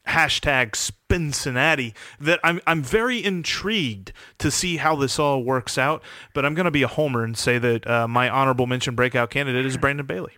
hashtag 0.06 0.72
Spincinnati 0.72 1.94
that 2.20 2.40
I'm 2.44 2.60
I'm 2.66 2.82
very 2.82 3.24
intrigued 3.24 4.12
to 4.38 4.50
see 4.50 4.76
how 4.76 4.96
this 4.96 5.18
all 5.18 5.42
works 5.42 5.78
out. 5.78 6.02
But 6.34 6.44
I'm 6.44 6.54
going 6.54 6.64
to 6.64 6.70
be 6.70 6.82
a 6.82 6.88
homer 6.88 7.24
and 7.24 7.36
say 7.36 7.58
that 7.58 7.86
uh, 7.86 8.08
my 8.08 8.28
honorable 8.28 8.66
mention 8.66 8.94
breakout 8.94 9.30
candidate 9.30 9.66
is 9.66 9.76
Brandon 9.76 10.06
Bailey. 10.06 10.32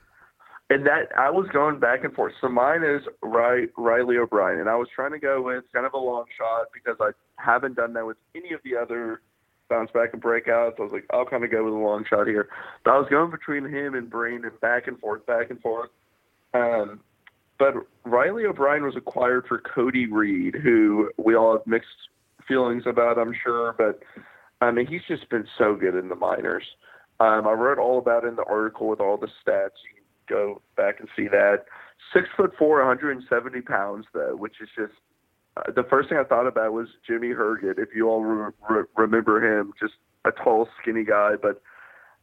And 0.68 0.84
that 0.86 1.16
I 1.16 1.30
was 1.30 1.46
going 1.52 1.78
back 1.78 2.02
and 2.02 2.12
forth. 2.12 2.32
So 2.40 2.48
mine 2.48 2.82
is 2.82 3.02
Riley 3.22 4.16
O'Brien, 4.18 4.58
and 4.58 4.68
I 4.68 4.74
was 4.74 4.88
trying 4.94 5.12
to 5.12 5.18
go 5.18 5.40
with 5.40 5.62
kind 5.72 5.86
of 5.86 5.92
a 5.94 5.98
long 5.98 6.24
shot 6.36 6.66
because 6.74 6.96
I 7.00 7.10
haven't 7.36 7.76
done 7.76 7.92
that 7.92 8.04
with 8.04 8.16
any 8.34 8.52
of 8.52 8.60
the 8.64 8.76
other 8.76 9.20
bounce 9.68 9.92
back 9.92 10.12
and 10.12 10.20
breakouts. 10.20 10.78
I 10.78 10.82
was 10.82 10.90
like, 10.92 11.04
I'll 11.12 11.24
kind 11.24 11.44
of 11.44 11.52
go 11.52 11.64
with 11.64 11.72
a 11.72 11.76
long 11.76 12.04
shot 12.08 12.26
here. 12.26 12.48
But 12.84 12.94
I 12.94 12.98
was 12.98 13.06
going 13.08 13.30
between 13.30 13.64
him 13.64 13.94
and 13.94 14.10
Brandon, 14.10 14.50
back 14.60 14.88
and 14.88 14.98
forth, 14.98 15.24
back 15.26 15.50
and 15.50 15.60
forth. 15.60 15.90
Um, 16.52 17.00
but 17.58 17.74
Riley 18.04 18.44
O'Brien 18.44 18.84
was 18.84 18.96
acquired 18.96 19.46
for 19.46 19.58
Cody 19.58 20.06
Reed, 20.06 20.54
who 20.62 21.10
we 21.16 21.34
all 21.34 21.52
have 21.52 21.66
mixed 21.66 21.88
feelings 22.46 22.84
about, 22.86 23.18
I'm 23.18 23.34
sure. 23.42 23.74
But 23.76 24.02
I 24.60 24.70
mean, 24.70 24.86
he's 24.86 25.02
just 25.08 25.28
been 25.30 25.46
so 25.58 25.74
good 25.74 25.94
in 25.94 26.08
the 26.08 26.14
minors. 26.14 26.64
Um, 27.18 27.46
I 27.46 27.52
wrote 27.52 27.78
all 27.78 27.98
about 27.98 28.24
it 28.24 28.28
in 28.28 28.36
the 28.36 28.44
article 28.44 28.88
with 28.88 29.00
all 29.00 29.16
the 29.16 29.26
stats. 29.26 29.78
You 29.84 29.94
can 29.96 30.04
go 30.28 30.62
back 30.76 31.00
and 31.00 31.08
see 31.16 31.28
that. 31.28 31.64
Six 32.12 32.28
foot 32.36 32.52
four, 32.58 32.78
170 32.78 33.60
pounds, 33.62 34.06
though, 34.12 34.36
which 34.36 34.60
is 34.60 34.68
just 34.76 34.92
uh, 35.56 35.72
the 35.74 35.84
first 35.88 36.10
thing 36.10 36.18
I 36.18 36.24
thought 36.24 36.46
about 36.46 36.72
was 36.72 36.88
Jimmy 37.06 37.28
Herget. 37.28 37.78
If 37.78 37.88
you 37.94 38.08
all 38.08 38.22
re- 38.22 38.52
re- 38.68 38.84
remember 38.96 39.42
him, 39.42 39.72
just 39.80 39.94
a 40.24 40.30
tall, 40.30 40.68
skinny 40.82 41.04
guy, 41.04 41.32
but. 41.40 41.62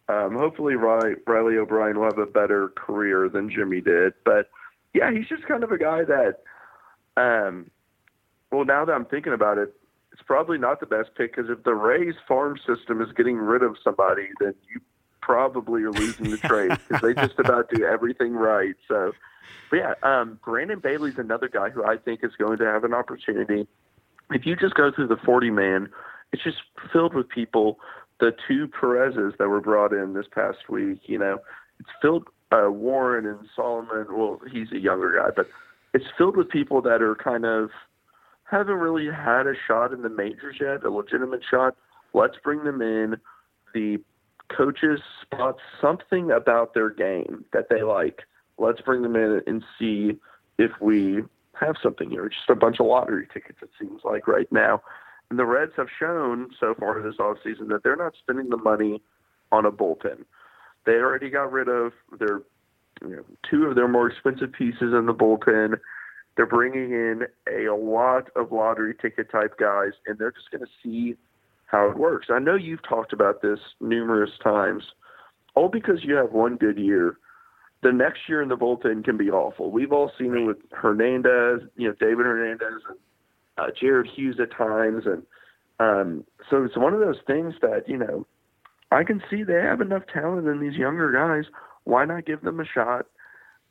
Um, 0.09 0.35
hopefully, 0.37 0.75
Riley, 0.75 1.13
Riley 1.25 1.55
O'Brien 1.55 1.97
will 1.97 2.03
have 2.03 2.17
a 2.17 2.25
better 2.25 2.73
career 2.75 3.29
than 3.29 3.49
Jimmy 3.49 3.79
did. 3.79 4.11
But 4.25 4.49
yeah, 4.93 5.11
he's 5.11 5.27
just 5.27 5.43
kind 5.47 5.63
of 5.63 5.71
a 5.71 5.77
guy 5.77 6.03
that, 6.03 6.39
um, 7.17 7.69
well, 8.51 8.65
now 8.65 8.85
that 8.85 8.93
I'm 8.93 9.05
thinking 9.05 9.33
about 9.33 9.57
it, 9.57 9.73
it's 10.11 10.21
probably 10.21 10.59
not 10.59 10.79
the 10.79 10.85
best 10.85 11.09
pick 11.15 11.35
because 11.35 11.49
if 11.49 11.63
the 11.63 11.73
Rays 11.73 12.15
farm 12.27 12.57
system 12.67 13.01
is 13.01 13.11
getting 13.13 13.37
rid 13.37 13.63
of 13.63 13.75
somebody, 13.83 14.29
then 14.39 14.53
you 14.71 14.79
probably 15.21 15.83
are 15.83 15.91
losing 15.91 16.29
the 16.29 16.37
trade 16.37 16.69
because 16.87 17.01
they 17.01 17.13
just 17.19 17.39
about 17.39 17.69
do 17.69 17.83
everything 17.83 18.33
right. 18.33 18.75
So, 18.87 19.13
but 19.71 19.77
yeah, 19.77 19.93
um, 20.03 20.39
Brandon 20.45 20.79
Bailey's 20.79 21.17
another 21.17 21.49
guy 21.49 21.71
who 21.71 21.83
I 21.83 21.97
think 21.97 22.23
is 22.23 22.33
going 22.37 22.59
to 22.59 22.65
have 22.65 22.83
an 22.83 22.93
opportunity. 22.93 23.67
If 24.29 24.45
you 24.45 24.55
just 24.55 24.75
go 24.75 24.91
through 24.91 25.07
the 25.07 25.17
40 25.17 25.49
man, 25.49 25.89
it's 26.31 26.43
just 26.43 26.57
filled 26.91 27.15
with 27.15 27.27
people. 27.27 27.79
The 28.19 28.35
two 28.47 28.67
Perez's 28.67 29.33
that 29.39 29.47
were 29.47 29.61
brought 29.61 29.93
in 29.93 30.13
this 30.13 30.27
past 30.31 30.69
week, 30.69 31.01
you 31.05 31.17
know, 31.17 31.39
it's 31.79 31.89
filled 32.01 32.27
uh, 32.53 32.69
Warren 32.69 33.25
and 33.25 33.39
Solomon. 33.55 34.07
Well, 34.09 34.39
he's 34.51 34.71
a 34.71 34.79
younger 34.79 35.17
guy, 35.17 35.31
but 35.35 35.47
it's 35.93 36.05
filled 36.17 36.37
with 36.37 36.49
people 36.49 36.81
that 36.83 37.01
are 37.01 37.15
kind 37.15 37.45
of 37.45 37.69
haven't 38.43 38.75
really 38.75 39.07
had 39.07 39.47
a 39.47 39.53
shot 39.67 39.93
in 39.93 40.01
the 40.01 40.09
majors 40.09 40.57
yet, 40.59 40.83
a 40.83 40.89
legitimate 40.89 41.41
shot. 41.49 41.75
Let's 42.13 42.35
bring 42.43 42.63
them 42.63 42.81
in. 42.81 43.15
The 43.73 43.97
coaches 44.55 44.99
spot 45.21 45.57
something 45.81 46.29
about 46.31 46.73
their 46.73 46.89
game 46.89 47.45
that 47.53 47.69
they 47.69 47.81
like. 47.81 48.21
Let's 48.59 48.81
bring 48.81 49.01
them 49.01 49.15
in 49.15 49.41
and 49.47 49.63
see 49.79 50.19
if 50.59 50.71
we 50.79 51.23
have 51.59 51.75
something 51.81 52.09
here. 52.09 52.29
Just 52.29 52.49
a 52.49 52.55
bunch 52.55 52.79
of 52.79 52.85
lottery 52.85 53.27
tickets, 53.33 53.59
it 53.63 53.69
seems 53.79 54.01
like 54.03 54.27
right 54.27 54.51
now. 54.51 54.81
And 55.29 55.39
the 55.39 55.45
Reds 55.45 55.71
have 55.77 55.87
shown 55.99 56.51
so 56.59 56.75
far 56.79 57.01
this 57.01 57.15
offseason 57.15 57.69
that 57.69 57.81
they're 57.83 57.95
not 57.95 58.13
spending 58.21 58.49
the 58.49 58.57
money 58.57 59.01
on 59.51 59.65
a 59.65 59.71
bullpen. 59.71 60.25
They 60.85 60.93
already 60.93 61.29
got 61.29 61.51
rid 61.51 61.69
of 61.69 61.93
their 62.19 62.41
you 63.01 63.17
know, 63.17 63.23
two 63.49 63.65
of 63.65 63.75
their 63.75 63.87
more 63.87 64.09
expensive 64.09 64.51
pieces 64.51 64.93
in 64.93 65.05
the 65.05 65.13
bullpen. 65.13 65.79
They're 66.35 66.45
bringing 66.45 66.91
in 66.91 67.23
a, 67.47 67.73
lot 67.73 68.29
of 68.35 68.51
lottery 68.51 68.95
ticket 68.99 69.31
type 69.31 69.57
guys, 69.59 69.91
and 70.07 70.17
they're 70.17 70.31
just 70.31 70.49
going 70.51 70.63
to 70.63 70.71
see 70.83 71.15
how 71.67 71.89
it 71.89 71.97
works. 71.97 72.27
I 72.29 72.39
know 72.39 72.55
you've 72.55 72.87
talked 72.87 73.13
about 73.13 73.41
this 73.41 73.59
numerous 73.79 74.31
times. 74.43 74.83
All 75.55 75.69
because 75.69 76.03
you 76.03 76.15
have 76.15 76.31
one 76.31 76.55
good 76.55 76.77
year, 76.77 77.17
the 77.83 77.91
next 77.91 78.21
year 78.27 78.41
in 78.41 78.49
the 78.49 78.55
bullpen 78.55 79.03
can 79.03 79.17
be 79.17 79.29
awful. 79.29 79.69
We've 79.69 79.91
all 79.91 80.11
seen 80.17 80.35
it 80.35 80.45
with 80.45 80.57
Hernandez, 80.71 81.67
you 81.75 81.89
know, 81.89 81.95
David 81.99 82.25
Hernandez 82.25 82.81
and 82.89 82.97
uh, 83.57 83.67
Jared 83.79 84.07
Hughes 84.15 84.39
at 84.41 84.55
times, 84.55 85.03
and 85.05 85.23
um, 85.79 86.23
so 86.49 86.63
it's 86.63 86.77
one 86.77 86.93
of 86.93 86.99
those 86.99 87.19
things 87.27 87.53
that 87.61 87.87
you 87.87 87.97
know 87.97 88.25
I 88.93 89.03
can 89.03 89.21
see 89.29 89.43
they 89.43 89.61
have 89.61 89.81
enough 89.81 90.03
talent 90.11 90.47
in 90.47 90.59
these 90.59 90.77
younger 90.77 91.11
guys. 91.11 91.51
Why 91.83 92.05
not 92.05 92.25
give 92.25 92.41
them 92.41 92.59
a 92.59 92.65
shot? 92.65 93.07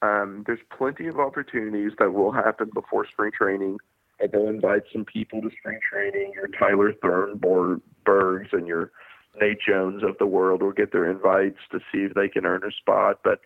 Um, 0.03 0.43
there's 0.47 0.61
plenty 0.77 1.07
of 1.07 1.21
opportunities 1.21 1.93
that 1.99 2.13
will 2.13 2.33
happen 2.33 2.71
before 2.75 3.07
spring 3.07 3.31
training. 3.33 3.79
And 4.19 4.33
they'll 4.33 4.49
invite 4.49 4.83
some 4.93 5.05
people 5.05 5.41
to 5.43 5.51
spring 5.59 5.79
training. 5.89 6.33
Your 6.35 6.49
Tyler 6.49 6.93
Thornburgs 6.93 8.53
and 8.53 8.67
your 8.67 8.91
Nate 9.41 9.59
Jones 9.67 10.03
of 10.03 10.19
the 10.19 10.27
world 10.27 10.63
will 10.63 10.73
get 10.73 10.93
their 10.93 11.11
invites 11.11 11.59
to 11.71 11.79
see 11.93 12.01
if 12.01 12.15
they 12.15 12.29
can 12.29 12.45
earn 12.45 12.63
a 12.65 12.73
spot. 12.73 13.21
But 13.23 13.41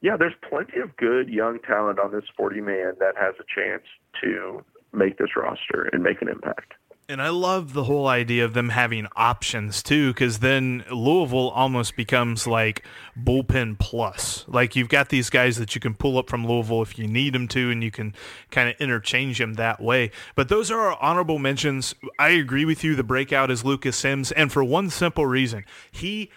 yeah, 0.00 0.16
there's 0.18 0.34
plenty 0.48 0.80
of 0.80 0.96
good 0.96 1.28
young 1.28 1.58
talent 1.60 1.98
on 1.98 2.12
this 2.12 2.24
40 2.36 2.62
man 2.62 2.94
that 2.98 3.14
has 3.18 3.34
a 3.38 3.44
chance 3.54 3.84
to 4.22 4.64
make 4.92 5.18
this 5.18 5.36
roster 5.36 5.88
and 5.92 6.02
make 6.02 6.22
an 6.22 6.28
impact. 6.28 6.74
And 7.10 7.20
I 7.20 7.30
love 7.30 7.72
the 7.72 7.82
whole 7.82 8.06
idea 8.06 8.44
of 8.44 8.54
them 8.54 8.68
having 8.68 9.08
options 9.16 9.82
too, 9.82 10.12
because 10.12 10.38
then 10.38 10.84
Louisville 10.92 11.50
almost 11.50 11.96
becomes 11.96 12.46
like 12.46 12.84
bullpen 13.20 13.80
plus. 13.80 14.44
Like 14.46 14.76
you've 14.76 14.88
got 14.88 15.08
these 15.08 15.28
guys 15.28 15.56
that 15.56 15.74
you 15.74 15.80
can 15.80 15.94
pull 15.94 16.18
up 16.18 16.30
from 16.30 16.46
Louisville 16.46 16.82
if 16.82 16.96
you 17.00 17.08
need 17.08 17.32
them 17.32 17.48
to, 17.48 17.68
and 17.68 17.82
you 17.82 17.90
can 17.90 18.14
kind 18.52 18.68
of 18.68 18.76
interchange 18.80 19.38
them 19.38 19.54
that 19.54 19.80
way. 19.80 20.12
But 20.36 20.48
those 20.48 20.70
are 20.70 20.78
our 20.78 21.02
honorable 21.02 21.40
mentions. 21.40 21.96
I 22.16 22.28
agree 22.28 22.64
with 22.64 22.84
you. 22.84 22.94
The 22.94 23.02
breakout 23.02 23.50
is 23.50 23.64
Lucas 23.64 23.96
Sims, 23.96 24.30
and 24.30 24.52
for 24.52 24.62
one 24.62 24.88
simple 24.88 25.26
reason, 25.26 25.64
he 25.90 26.30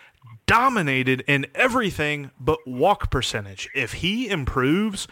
dominated 0.45 1.23
in 1.27 1.45
everything 1.53 2.31
but 2.39 2.57
walk 2.67 3.12
percentage. 3.12 3.69
If 3.75 3.93
he 3.93 4.27
improves 4.27 5.07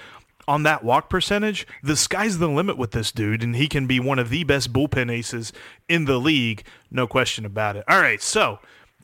on 0.47 0.63
that 0.63 0.83
walk 0.83 1.09
percentage, 1.09 1.67
the 1.83 1.95
sky's 1.95 2.37
the 2.37 2.49
limit 2.49 2.77
with 2.77 2.91
this 2.91 3.11
dude, 3.11 3.43
and 3.43 3.55
he 3.55 3.67
can 3.67 3.87
be 3.87 3.99
one 3.99 4.19
of 4.19 4.29
the 4.29 4.43
best 4.43 4.73
bullpen 4.73 5.11
aces 5.11 5.53
in 5.87 6.05
the 6.05 6.17
league, 6.17 6.63
no 6.89 7.07
question 7.07 7.45
about 7.45 7.75
it. 7.75 7.83
All 7.87 8.01
right, 8.01 8.21
so 8.21 8.59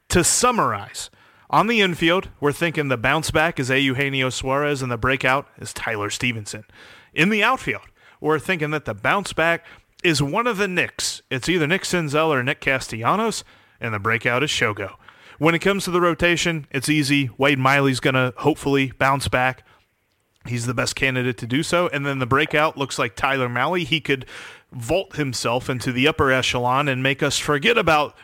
to 0.10 0.24
summarize, 0.24 1.10
on 1.50 1.68
the 1.68 1.82
infield, 1.82 2.30
we're 2.40 2.52
thinking 2.52 2.88
the 2.88 2.98
bounce 2.98 3.32
back 3.32 3.60
is 3.60 3.70
Eugenio 3.70 4.30
Suarez, 4.30 4.82
and 4.82 4.92
the 4.92 4.98
breakout 4.98 5.48
is 5.58 5.74
Tyler 5.74 6.10
Stephenson. 6.10 6.66
In 7.14 7.30
the 7.30 7.44
outfield, 7.44 7.84
we're 8.20 8.40
thinking 8.40 8.72
that 8.72 8.86
the 8.86 8.94
bounce 8.94 9.32
back 9.34 9.66
is 10.04 10.22
one 10.22 10.48
of 10.48 10.58
the 10.58 10.68
Knicks. 10.68 11.22
It's 11.30 11.50
either 11.50 11.68
Nick 11.68 11.84
Senzel 11.84 12.30
or 12.30 12.44
Nick 12.44 12.60
Castellanos, 12.60 13.44
and 13.80 13.94
the 13.94 14.00
breakout 14.00 14.44
is 14.44 14.50
Shogo. 14.50 14.96
When 15.40 15.54
it 15.54 15.60
comes 15.60 15.84
to 15.86 15.92
the 15.92 16.02
rotation, 16.02 16.66
it's 16.72 16.90
easy. 16.90 17.30
Wade 17.38 17.60
Miley's 17.60 18.00
going 18.00 18.16
to 18.16 18.34
hopefully 18.38 18.92
bounce 18.98 19.28
back. 19.28 19.64
He's 20.48 20.66
the 20.66 20.74
best 20.74 20.96
candidate 20.96 21.38
to 21.38 21.48
do 21.48 21.64
so. 21.64 21.88
And 21.90 22.06
then 22.06 22.20
the 22.20 22.26
breakout 22.26 22.78
looks 22.78 22.98
like 22.98 23.16
Tyler 23.16 23.50
Mahle. 23.50 23.86
He 23.86 24.02
could 24.02 24.26
vault 24.72 25.16
himself 25.16 25.70
into 25.70 25.92
the 25.92 26.08
upper 26.08 26.32
echelon 26.32 26.88
and 26.88 27.02
make 27.02 27.24
us 27.24 27.38
forget 27.38 27.78
about 27.78 28.16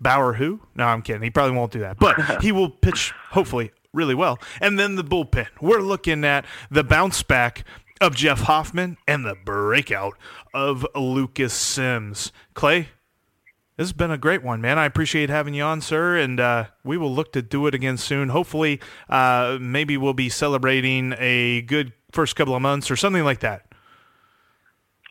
Bauer 0.00 0.34
who? 0.34 0.60
No, 0.74 0.84
I'm 0.84 1.02
kidding. 1.02 1.22
He 1.22 1.30
probably 1.30 1.56
won't 1.56 1.72
do 1.72 1.80
that. 1.80 1.98
But 1.98 2.42
he 2.42 2.52
will 2.52 2.70
pitch, 2.70 3.12
hopefully, 3.30 3.70
really 3.92 4.14
well. 4.14 4.38
And 4.60 4.78
then 4.78 4.96
the 4.96 5.04
bullpen. 5.04 5.46
We're 5.60 5.80
looking 5.80 6.24
at 6.24 6.44
the 6.70 6.82
bounce 6.82 7.22
back 7.22 7.64
of 8.00 8.16
Jeff 8.16 8.40
Hoffman 8.40 8.98
and 9.06 9.24
the 9.24 9.36
breakout 9.44 10.18
of 10.52 10.84
Lucas 10.96 11.54
Sims. 11.54 12.32
Clay, 12.54 12.88
this 13.76 13.88
has 13.88 13.92
been 13.92 14.10
a 14.10 14.18
great 14.18 14.42
one, 14.42 14.60
man. 14.60 14.78
I 14.78 14.84
appreciate 14.84 15.30
having 15.30 15.54
you 15.54 15.62
on, 15.62 15.80
sir, 15.80 16.16
and 16.16 16.38
uh, 16.38 16.66
we 16.84 16.96
will 16.98 17.12
look 17.12 17.32
to 17.32 17.42
do 17.42 17.66
it 17.66 17.74
again 17.74 17.96
soon. 17.96 18.28
Hopefully, 18.28 18.80
uh, 19.08 19.58
maybe 19.60 19.96
we'll 19.96 20.12
be 20.12 20.28
celebrating 20.28 21.14
a 21.18 21.62
good 21.62 21.92
first 22.12 22.36
couple 22.36 22.54
of 22.54 22.60
months 22.60 22.90
or 22.90 22.96
something 22.96 23.24
like 23.24 23.40
that. 23.40 23.66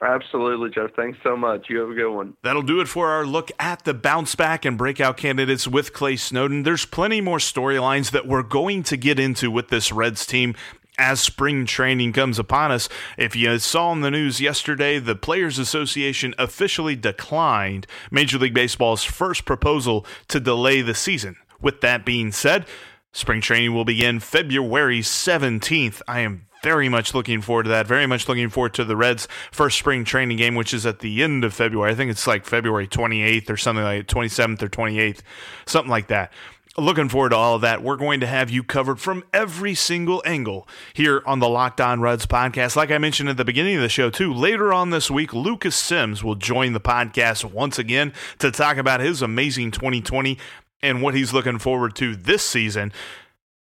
Absolutely, 0.04 0.72
Jeff. 0.72 0.96
Thanks 0.96 1.20
so 1.24 1.38
much. 1.38 1.68
You 1.70 1.80
have 1.80 1.90
a 1.92 1.94
good 1.94 2.12
one. 2.12 2.34
That'll 2.42 2.64
do 2.64 2.82
it 2.82 2.88
for 2.88 3.10
our 3.10 3.24
look 3.24 3.52
at 3.60 3.84
the 3.84 3.94
bounce 3.94 4.34
back 4.34 4.66
and 4.66 4.76
breakout 4.76 5.16
candidates 5.16 5.68
with 5.68 5.94
Clay 5.94 6.16
Snowden. 6.16 6.64
There's 6.64 6.86
plenty 6.86 7.22
more 7.22 7.38
storylines 7.38 8.10
that 8.10 8.28
we're 8.28 8.42
going 8.42 8.82
to 8.84 8.98
get 8.98 9.20
into 9.20 9.52
with 9.52 9.70
this 9.70 9.92
Reds 9.92 10.26
team 10.26 10.56
as 11.02 11.20
spring 11.20 11.66
training 11.66 12.14
comes 12.14 12.38
upon 12.38 12.72
us. 12.72 12.88
If 13.18 13.36
you 13.36 13.58
saw 13.58 13.92
in 13.92 14.02
the 14.02 14.12
news 14.12 14.40
yesterday, 14.40 15.00
the 15.00 15.16
Players 15.16 15.58
Association 15.58 16.36
officially 16.38 16.96
declined 16.96 17.88
Major 18.12 18.38
League 18.38 18.54
Baseball's 18.54 19.04
first 19.04 19.44
proposal 19.44 20.06
to 20.28 20.40
delay 20.40 20.84
the 20.84 20.94
season. 20.94 21.38
With 21.60 21.82
that 21.82 22.06
being 22.06 22.32
said, 22.32 22.68
spring 23.14 23.42
training 23.42 23.74
will 23.74 23.84
begin 23.84 24.20
February 24.20 25.00
17th. 25.00 26.04
I 26.08 26.20
am 26.20 26.46
very 26.62 26.88
much 26.88 27.16
looking 27.16 27.42
forward 27.42 27.64
to 27.64 27.70
that. 27.70 27.88
Very 27.88 28.06
much 28.06 28.30
looking 28.30 28.50
forward 28.50 28.76
to 28.76 28.86
the 28.86 28.96
Reds' 28.96 29.28
first 29.52 29.80
spring 29.80 30.06
training 30.06 30.38
game, 30.38 30.54
which 30.54 30.72
is 30.72 30.86
at 30.86 31.00
the 31.00 31.24
end 31.24 31.44
of 31.44 31.56
February. 31.56 31.92
I 31.92 31.96
think 31.96 32.12
it's 32.12 32.28
like 32.28 32.46
February 32.46 32.88
28th 32.88 33.50
or 33.50 33.58
something 33.58 33.84
like 33.84 34.06
27th 34.06 34.62
or 34.62 34.70
28th, 34.70 35.22
something 35.66 35.90
like 35.90 36.08
that. 36.08 36.32
Looking 36.78 37.10
forward 37.10 37.32
to 37.32 37.36
all 37.36 37.56
of 37.56 37.62
that. 37.62 37.84
We're 37.84 37.98
going 37.98 38.22
to 38.22 38.28
have 38.28 38.50
you 38.50 38.64
covered 38.64 38.98
from 38.98 39.26
every 39.34 39.76
single 39.76 40.24
angle 40.26 40.70
here 40.94 41.22
on 41.26 41.40
the 41.40 41.50
Locked 41.50 41.82
On 41.82 42.00
Reds 42.00 42.26
podcast. 42.26 42.78
Like 42.78 42.92
I 42.92 42.98
mentioned 42.98 43.28
at 43.28 43.36
the 43.36 43.44
beginning 43.44 43.76
of 43.76 43.82
the 43.82 43.90
show, 43.90 44.10
too, 44.10 44.34
later 44.34 44.72
on 44.72 44.90
this 44.90 45.12
week, 45.12 45.34
Lucas 45.34 45.76
Sims 45.76 46.24
will 46.24 46.36
join 46.36 46.72
the 46.72 46.80
podcast 46.80 47.44
once 47.44 47.78
again 47.78 48.14
to 48.40 48.52
talk 48.52 48.78
about 48.78 49.02
his 49.02 49.22
amazing 49.22 49.72
2020 49.72 50.38
and 50.82 51.02
what 51.02 51.14
he's 51.14 51.34
looking 51.34 51.60
forward 51.60 51.94
to 51.96 52.16
this 52.16 52.42
season. 52.42 52.94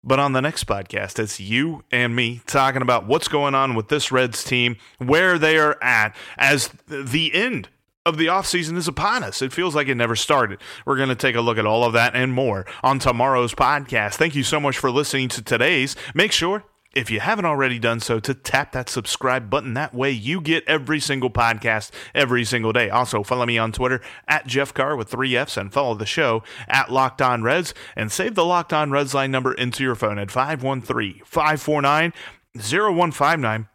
But 0.03 0.19
on 0.19 0.33
the 0.33 0.41
next 0.41 0.63
podcast, 0.65 1.19
it's 1.19 1.39
you 1.39 1.83
and 1.91 2.15
me 2.15 2.41
talking 2.47 2.81
about 2.81 3.05
what's 3.05 3.27
going 3.27 3.53
on 3.53 3.75
with 3.75 3.89
this 3.89 4.11
Reds 4.11 4.43
team, 4.43 4.77
where 4.97 5.37
they 5.37 5.59
are 5.59 5.77
at 5.79 6.15
as 6.39 6.69
the 6.87 7.33
end 7.35 7.69
of 8.05 8.17
the 8.17 8.27
offseason 8.27 8.77
is 8.77 8.87
upon 8.87 9.23
us. 9.23 9.41
It 9.41 9.51
feels 9.51 9.75
like 9.75 9.87
it 9.87 9.95
never 9.95 10.15
started. 10.15 10.59
We're 10.85 10.97
going 10.97 11.09
to 11.09 11.15
take 11.15 11.35
a 11.35 11.41
look 11.41 11.57
at 11.57 11.65
all 11.65 11.83
of 11.83 11.93
that 11.93 12.15
and 12.15 12.31
more 12.31 12.65
on 12.83 12.99
tomorrow's 12.99 13.55
podcast. 13.55 14.15
Thank 14.15 14.35
you 14.35 14.43
so 14.43 14.59
much 14.59 14.77
for 14.77 14.91
listening 14.91 15.29
to 15.29 15.41
today's. 15.41 15.95
Make 16.13 16.31
sure 16.31 16.63
if 16.93 17.11
you 17.11 17.19
haven't 17.19 17.45
already 17.45 17.77
done 17.77 17.99
so, 17.99 18.19
to 18.21 18.33
tap 18.33 18.71
that 18.71 18.89
subscribe 18.89 19.49
button. 19.49 19.73
That 19.73 19.93
way 19.93 20.11
you 20.11 20.39
get 20.39 20.63
every 20.65 20.99
single 20.99 21.29
podcast 21.29 21.91
every 22.13 22.45
single 22.45 22.71
day. 22.71 22.89
Also, 22.89 23.21
follow 23.23 23.45
me 23.45 23.57
on 23.57 23.71
Twitter 23.71 24.01
at 24.27 24.47
Jeff 24.47 24.73
Carr 24.73 24.95
with 24.95 25.09
three 25.09 25.35
F's 25.35 25.57
and 25.57 25.73
follow 25.73 25.95
the 25.95 26.05
show 26.05 26.43
at 26.67 26.91
Locked 26.91 27.21
On 27.21 27.43
Reds 27.43 27.73
and 27.95 28.11
save 28.11 28.35
the 28.35 28.45
Locked 28.45 28.71
On 28.71 28.91
Reds 28.91 29.13
line 29.13 29.31
number 29.31 29.53
into 29.53 29.83
your 29.83 29.95
phone 29.95 30.17
at 30.17 30.31
513 30.31 31.21
549 31.25 32.13
0159 32.55 33.67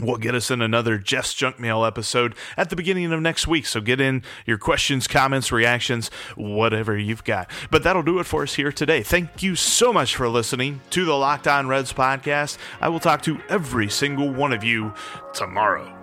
will 0.00 0.18
get 0.18 0.34
us 0.34 0.50
in 0.50 0.62
another 0.62 0.98
Jeff's 0.98 1.34
Junk 1.34 1.58
Mail 1.58 1.84
episode 1.84 2.34
at 2.56 2.70
the 2.70 2.76
beginning 2.76 3.12
of 3.12 3.20
next 3.20 3.46
week. 3.46 3.66
So 3.66 3.80
get 3.80 4.00
in 4.00 4.22
your 4.46 4.58
questions, 4.58 5.06
comments, 5.06 5.52
reactions, 5.52 6.10
whatever 6.36 6.96
you've 6.96 7.24
got. 7.24 7.50
But 7.70 7.82
that'll 7.82 8.02
do 8.02 8.18
it 8.18 8.24
for 8.24 8.42
us 8.42 8.54
here 8.54 8.72
today. 8.72 9.02
Thank 9.02 9.42
you 9.42 9.56
so 9.56 9.92
much 9.92 10.16
for 10.16 10.28
listening 10.28 10.80
to 10.90 11.04
the 11.04 11.14
Locked 11.14 11.48
On 11.48 11.68
Reds 11.68 11.92
podcast. 11.92 12.58
I 12.80 12.88
will 12.88 13.00
talk 13.00 13.22
to 13.22 13.40
every 13.48 13.88
single 13.88 14.30
one 14.30 14.52
of 14.52 14.64
you 14.64 14.94
tomorrow. 15.32 15.96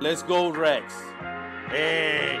Let's 0.00 0.22
go, 0.22 0.50
Rex. 0.50 0.92
Hey. 1.68 2.40